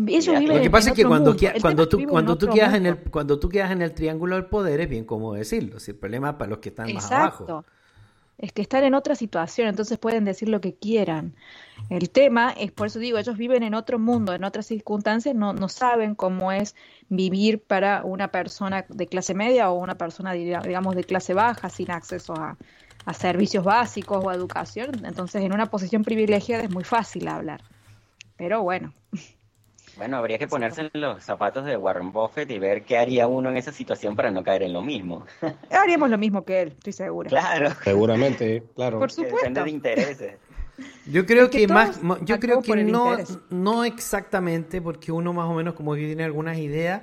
[0.06, 2.48] ellos Lo que viven Lo que en pasa es que cuando, cuando tú, cuando tú
[2.48, 5.80] quedas en el, cuando tú quedas en el triángulo del poder es bien como decirlo.
[5.80, 7.64] Si el problema es para los que están más abajo.
[8.42, 11.34] Es que están en otra situación, entonces pueden decir lo que quieran.
[11.88, 15.54] El tema es, por eso digo, ellos viven en otro mundo, en otras circunstancias, no,
[15.54, 16.74] no saben cómo es
[17.08, 21.92] vivir para una persona de clase media o una persona, digamos, de clase baja, sin
[21.92, 22.58] acceso a,
[23.04, 25.04] a servicios básicos o a educación.
[25.04, 27.62] Entonces, en una posición privilegiada es muy fácil hablar.
[28.36, 28.92] Pero bueno,
[29.96, 33.50] Bueno, habría que ponerse en los zapatos de Warren Buffett y ver qué haría uno
[33.50, 35.26] en esa situación para no caer en lo mismo.
[35.70, 37.28] haríamos lo mismo que él, estoy segura.
[37.28, 38.98] Claro, Seguramente, claro.
[38.98, 39.36] Por que supuesto.
[39.36, 40.34] depende de intereses.
[41.06, 43.16] Yo creo que más, yo creo que no,
[43.50, 47.02] no exactamente, porque uno más o menos como que tiene algunas ideas,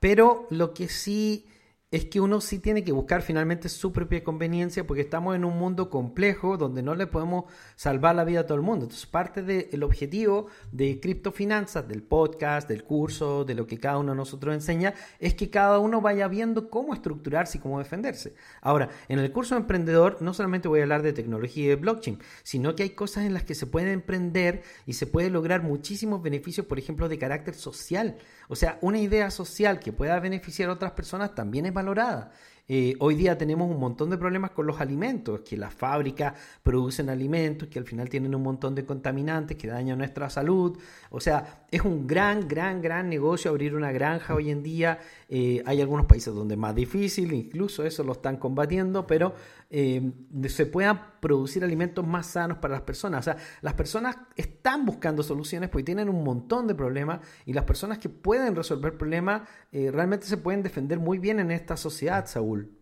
[0.00, 1.46] pero lo que sí
[1.90, 5.58] es que uno sí tiene que buscar finalmente su propia conveniencia, porque estamos en un
[5.58, 8.84] mundo complejo donde no le podemos salvar la vida a todo el mundo.
[8.84, 14.12] Entonces, parte del objetivo de criptofinanzas, del podcast, del curso, de lo que cada uno
[14.12, 18.34] de nosotros enseña, es que cada uno vaya viendo cómo estructurarse y cómo defenderse.
[18.60, 21.76] Ahora, en el curso de emprendedor no solamente voy a hablar de tecnología y de
[21.76, 25.64] blockchain, sino que hay cosas en las que se puede emprender y se puede lograr
[25.64, 28.16] muchísimos beneficios, por ejemplo, de carácter social.
[28.50, 32.32] O sea, una idea social que pueda beneficiar a otras personas también es valorada.
[32.66, 36.34] Eh, hoy día tenemos un montón de problemas con los alimentos, que las fábricas
[36.64, 40.76] producen alimentos que al final tienen un montón de contaminantes que dañan nuestra salud.
[41.10, 44.98] O sea, es un gran, gran, gran negocio abrir una granja hoy en día.
[45.28, 49.32] Eh, hay algunos países donde es más difícil, incluso eso lo están combatiendo, pero
[49.70, 50.12] eh,
[50.48, 53.20] se puedan producir alimentos más sanos para las personas.
[53.20, 57.64] O sea, las personas están buscando soluciones porque tienen un montón de problemas y las
[57.64, 62.26] personas que pueden resolver problemas eh, realmente se pueden defender muy bien en esta sociedad,
[62.26, 62.76] Saúl.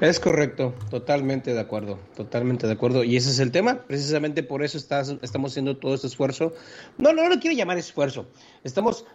[0.00, 3.04] Es correcto, totalmente de acuerdo, totalmente de acuerdo.
[3.04, 6.54] Y ese es el tema, precisamente por eso estamos haciendo todo este esfuerzo.
[6.98, 8.26] No, no lo quiero llamar esfuerzo,
[8.64, 9.06] estamos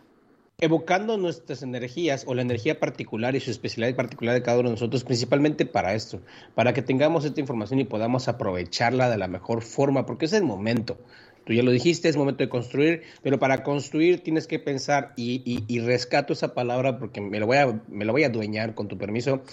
[0.60, 4.74] evocando nuestras energías o la energía particular y su especialidad particular de cada uno de
[4.74, 6.20] nosotros, principalmente para esto,
[6.56, 10.44] para que tengamos esta información y podamos aprovecharla de la mejor forma, porque es el
[10.44, 10.98] momento.
[11.46, 15.44] Tú ya lo dijiste, es momento de construir, pero para construir tienes que pensar, y,
[15.46, 18.74] y- y rescato esa palabra porque me lo, voy a, me lo voy a adueñar
[18.74, 19.44] con tu permiso,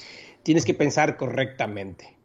[0.42, 2.16] tienes que pensar correctamente.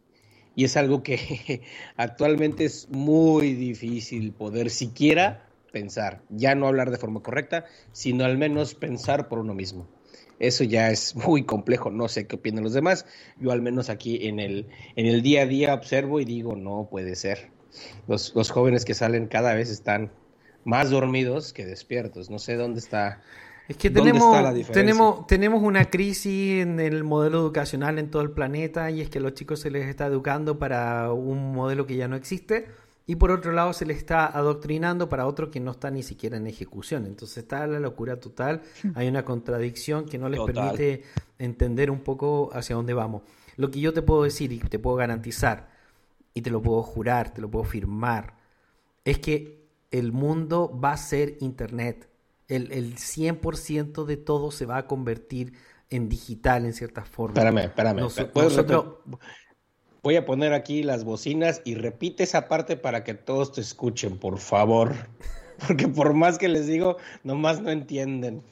[0.56, 1.64] Y es algo que
[1.98, 8.38] actualmente es muy difícil poder siquiera pensar, ya no hablar de forma correcta, sino al
[8.38, 9.88] menos pensar por uno mismo.
[10.40, 13.06] Eso ya es muy complejo, no sé qué opinan los demás.
[13.40, 16.88] Yo al menos aquí en el, en el día a día observo y digo, no
[16.90, 17.52] puede ser.
[18.08, 20.12] Los, los jóvenes que salen cada vez están
[20.64, 22.30] más dormidos que despiertos.
[22.30, 23.22] No sé dónde está.
[23.68, 24.82] Es que ¿Dónde tenemos, está la diferencia?
[24.82, 29.20] tenemos, tenemos una crisis en el modelo educacional en todo el planeta y es que
[29.20, 32.68] a los chicos se les está educando para un modelo que ya no existe
[33.10, 36.38] y por otro lado se les está adoctrinando para otro que no está ni siquiera
[36.38, 37.08] en ejecución.
[37.08, 38.62] Entonces está la locura total,
[38.94, 40.54] hay una contradicción que no les Total.
[40.54, 41.04] permite
[41.40, 43.24] entender un poco hacia dónde vamos.
[43.58, 45.72] Lo que yo te puedo decir y te puedo garantizar
[46.36, 48.36] y te lo puedo jurar, te lo puedo firmar,
[49.04, 52.08] es que el mundo va a ser Internet.
[52.48, 55.54] El, el 100% de todo se va a convertir
[55.90, 57.34] en digital en cierta forma.
[57.34, 58.00] Espérame, espérame.
[58.02, 58.98] Nos- ¿Puedes nosotros-?
[60.02, 64.18] Voy a poner aquí las bocinas y repite esa parte para que todos te escuchen,
[64.18, 64.94] por favor.
[65.68, 68.44] Porque por más que les digo, nomás no entienden.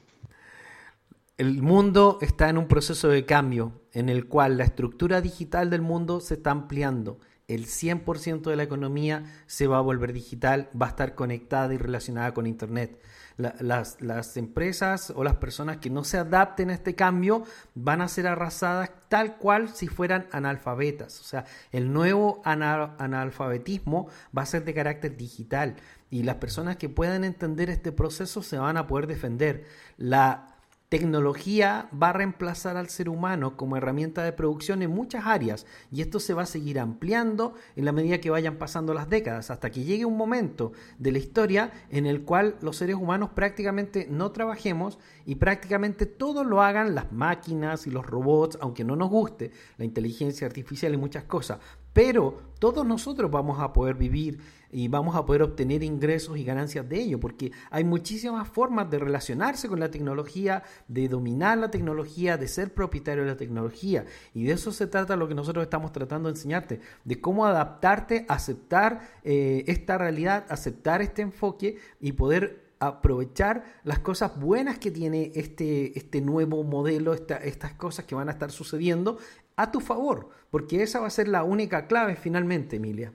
[1.38, 5.82] El mundo está en un proceso de cambio en el cual la estructura digital del
[5.82, 7.20] mundo se está ampliando.
[7.48, 11.78] El 100% de la economía se va a volver digital, va a estar conectada y
[11.78, 13.00] relacionada con Internet.
[13.38, 17.44] La- las, las empresas o las personas que no se adapten a este cambio
[17.76, 21.20] van a ser arrasadas tal cual si fueran analfabetas.
[21.22, 25.76] O sea, el nuevo ana- analfabetismo va a ser de carácter digital
[26.10, 29.66] y las personas que puedan entender este proceso se van a poder defender.
[29.98, 30.57] La
[30.90, 36.02] tecnología va a reemplazar al ser humano como herramienta de producción en muchas áreas y
[36.02, 39.70] esto se va a seguir ampliando en la medida que vayan pasando las décadas hasta
[39.70, 44.32] que llegue un momento de la historia en el cual los seres humanos prácticamente no
[44.32, 49.52] trabajemos y prácticamente todo lo hagan las máquinas y los robots, aunque no nos guste
[49.78, 51.60] la inteligencia artificial y muchas cosas,
[51.92, 54.40] pero todos nosotros vamos a poder vivir
[54.72, 59.00] y vamos a poder obtener ingresos y ganancias de ello, porque hay muchísimas formas de
[59.00, 64.06] relacionarse con la tecnología, de dominar la tecnología, de ser propietario de la tecnología.
[64.34, 68.26] Y de eso se trata lo que nosotros estamos tratando de enseñarte, de cómo adaptarte,
[68.28, 75.32] aceptar eh, esta realidad, aceptar este enfoque y poder aprovechar las cosas buenas que tiene
[75.34, 79.18] este, este nuevo modelo, esta- estas cosas que van a estar sucediendo
[79.56, 83.14] a tu favor, porque esa va a ser la única clave finalmente, Emilia.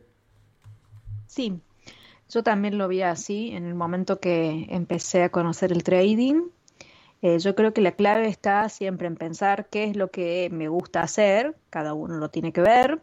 [1.33, 1.63] Sí,
[2.29, 6.43] yo también lo vi así en el momento que empecé a conocer el trading.
[7.23, 10.69] Eh, yo creo que la clave está siempre en pensar qué es lo que me
[10.69, 13.01] gusta hacer, cada uno lo tiene que ver,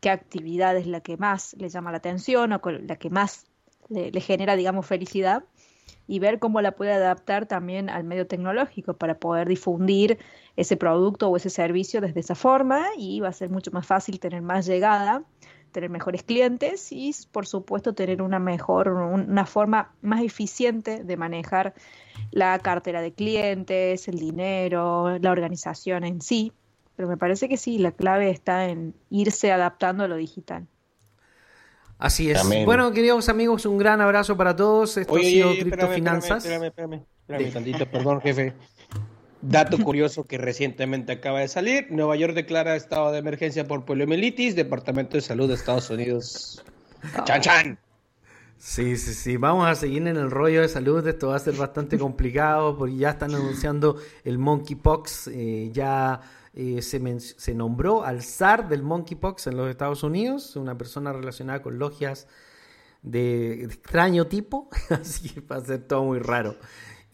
[0.00, 3.44] qué actividad es la que más le llama la atención o la que más
[3.90, 5.44] le, le genera, digamos, felicidad
[6.06, 10.18] y ver cómo la puede adaptar también al medio tecnológico para poder difundir
[10.56, 14.18] ese producto o ese servicio desde esa forma y va a ser mucho más fácil
[14.18, 15.24] tener más llegada,
[15.76, 21.16] tener mejores clientes y por supuesto tener una mejor, un- una forma más eficiente de
[21.18, 21.74] manejar
[22.30, 26.50] la cartera de clientes, el dinero, la organización en sí.
[26.96, 30.66] Pero me parece que sí, la clave está en irse adaptando a lo digital.
[31.98, 32.42] Así es.
[32.64, 34.96] Bueno, queridos amigos, un gran abrazo para todos.
[34.96, 36.44] Esto Oye, ha sido oye, espérame, Criptofinanzas.
[36.44, 38.54] Espérame, espérame, espérame, espérame tantito, perdón, jefe.
[39.42, 41.86] Dato curioso que recientemente acaba de salir.
[41.90, 44.56] Nueva York declara estado de emergencia por poliomielitis.
[44.56, 46.64] Departamento de Salud de Estados Unidos.
[47.24, 47.78] ¡Chan, chan!
[48.58, 49.36] Sí, sí, sí.
[49.36, 51.06] Vamos a seguir en el rollo de salud.
[51.06, 55.28] Esto va a ser bastante complicado porque ya están anunciando el monkeypox.
[55.28, 56.20] eh, ya
[56.54, 61.12] eh, se, men- se nombró al zar del monkeypox en los Estados Unidos, una persona
[61.12, 62.26] relacionada con logias
[63.02, 64.70] de extraño tipo.
[64.90, 66.56] Así que va a ser todo muy raro.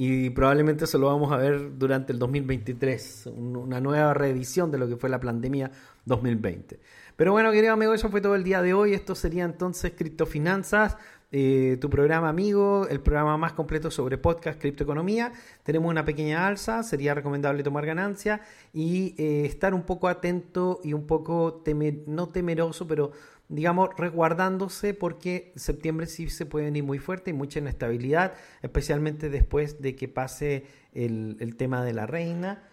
[0.04, 4.78] Y probablemente eso lo vamos a ver durante el 2023, un- una nueva reedición de
[4.78, 5.70] lo que fue la pandemia
[6.06, 6.80] 2020.
[7.14, 8.94] Pero bueno, querido amigo, eso fue todo el día de hoy.
[8.94, 10.96] Esto sería entonces Criptofinanzas,
[11.30, 15.32] eh, tu programa amigo, el programa más completo sobre podcast, criptoeconomía.
[15.62, 18.40] Tenemos una pequeña alza, sería recomendable tomar ganancia
[18.72, 23.12] y eh, estar un poco atento y un poco, teme- no temeroso, pero
[23.52, 28.32] digamos, resguardándose porque septiembre sí se puede venir muy fuerte y mucha inestabilidad,
[28.62, 32.64] especialmente después de que pase el, el tema de la reina.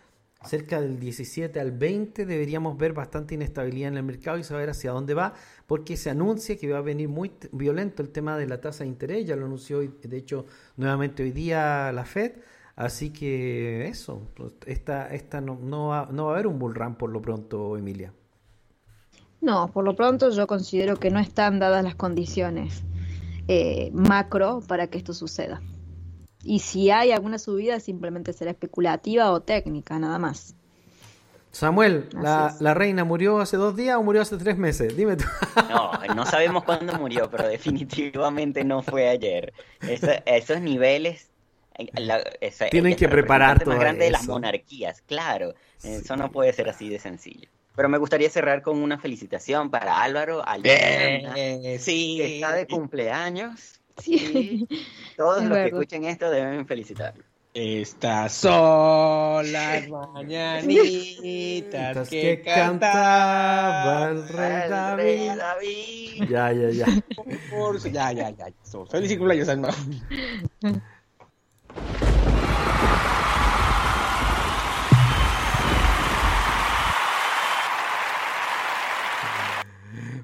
[0.46, 4.92] Cerca del 17 al 20 deberíamos ver bastante inestabilidad en el mercado y saber hacia
[4.92, 5.34] dónde va,
[5.68, 8.90] porque se anuncia que va a venir muy violento el tema de la tasa de
[8.90, 10.46] interés, ya lo anunció de hecho
[10.78, 12.38] nuevamente hoy día la Fed,
[12.78, 14.32] así que eso,
[14.66, 17.76] esta, esta no, no, va, no va a haber un bull run por lo pronto,
[17.76, 18.14] Emilia.
[19.42, 22.84] No, por lo pronto yo considero que no están dadas las condiciones
[23.48, 25.62] eh, macro para que esto suceda.
[26.44, 30.56] Y si hay alguna subida, simplemente será especulativa o técnica, nada más.
[31.52, 34.96] Samuel, la, reina murió hace dos días o murió hace tres meses?
[34.96, 35.26] Dime tú.
[35.70, 39.52] No, no sabemos cuándo murió, pero definitivamente no fue ayer.
[39.82, 41.30] Eso- esos niveles.
[41.78, 44.34] eh, la- esa- Tienen que preparar todo más grande de las eso.
[44.34, 45.56] monarquías, claro.
[45.82, 47.50] Eso no puede ser así de sencillo.
[47.80, 52.18] Pero me gustaría cerrar con una felicitación para Álvaro Eh, sí.
[52.18, 53.80] que está de cumpleaños.
[54.04, 54.68] Sí.
[54.70, 57.24] Y todos los que escuchen esto deben felicitarlo.
[57.54, 65.32] Estas son las mañanitas Mientras que cantaba el rey David.
[65.38, 66.30] David.
[66.30, 66.86] Ya, ya, ya.
[67.50, 68.50] Por- Ya, ya, ya.
[68.50, 68.86] ya.
[68.92, 69.70] Feliz cumpleaños, Alma.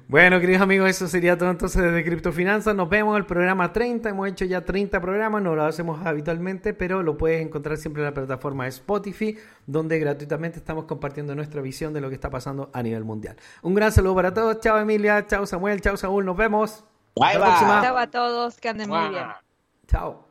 [0.08, 2.76] Bueno, queridos amigos, eso sería todo entonces desde Criptofinanzas.
[2.76, 4.08] Nos vemos en el programa 30.
[4.08, 8.06] Hemos hecho ya 30 programas, no lo hacemos habitualmente, pero lo puedes encontrar siempre en
[8.10, 9.36] la plataforma Spotify,
[9.66, 13.34] donde gratuitamente estamos compartiendo nuestra visión de lo que está pasando a nivel mundial.
[13.62, 14.60] Un gran saludo para todos.
[14.60, 16.24] Chao Emilia, chao Samuel, chao Saúl.
[16.24, 16.84] Nos vemos.
[17.16, 17.48] Bye, Hasta la bye.
[17.56, 17.82] próxima.
[17.82, 19.24] Chao a todos, que anden muy bien.
[19.88, 20.24] Chao.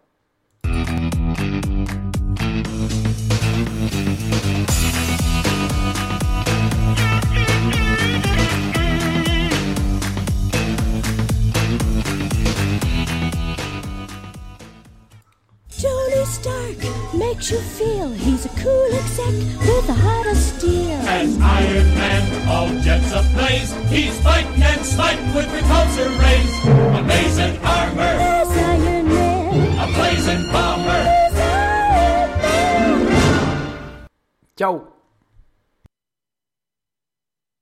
[17.17, 19.33] Makes you feel he's a cool exec
[19.67, 20.91] with a heart of steel.
[21.07, 26.99] As Iron Man, all jets ablaze, he's fighting and smiting with repulsor rays.
[26.99, 29.79] Amazing armor, There's Iron Man.
[29.79, 31.03] a blazing bomber.
[31.03, 34.07] There's Iron Man.
[34.57, 34.94] Chau.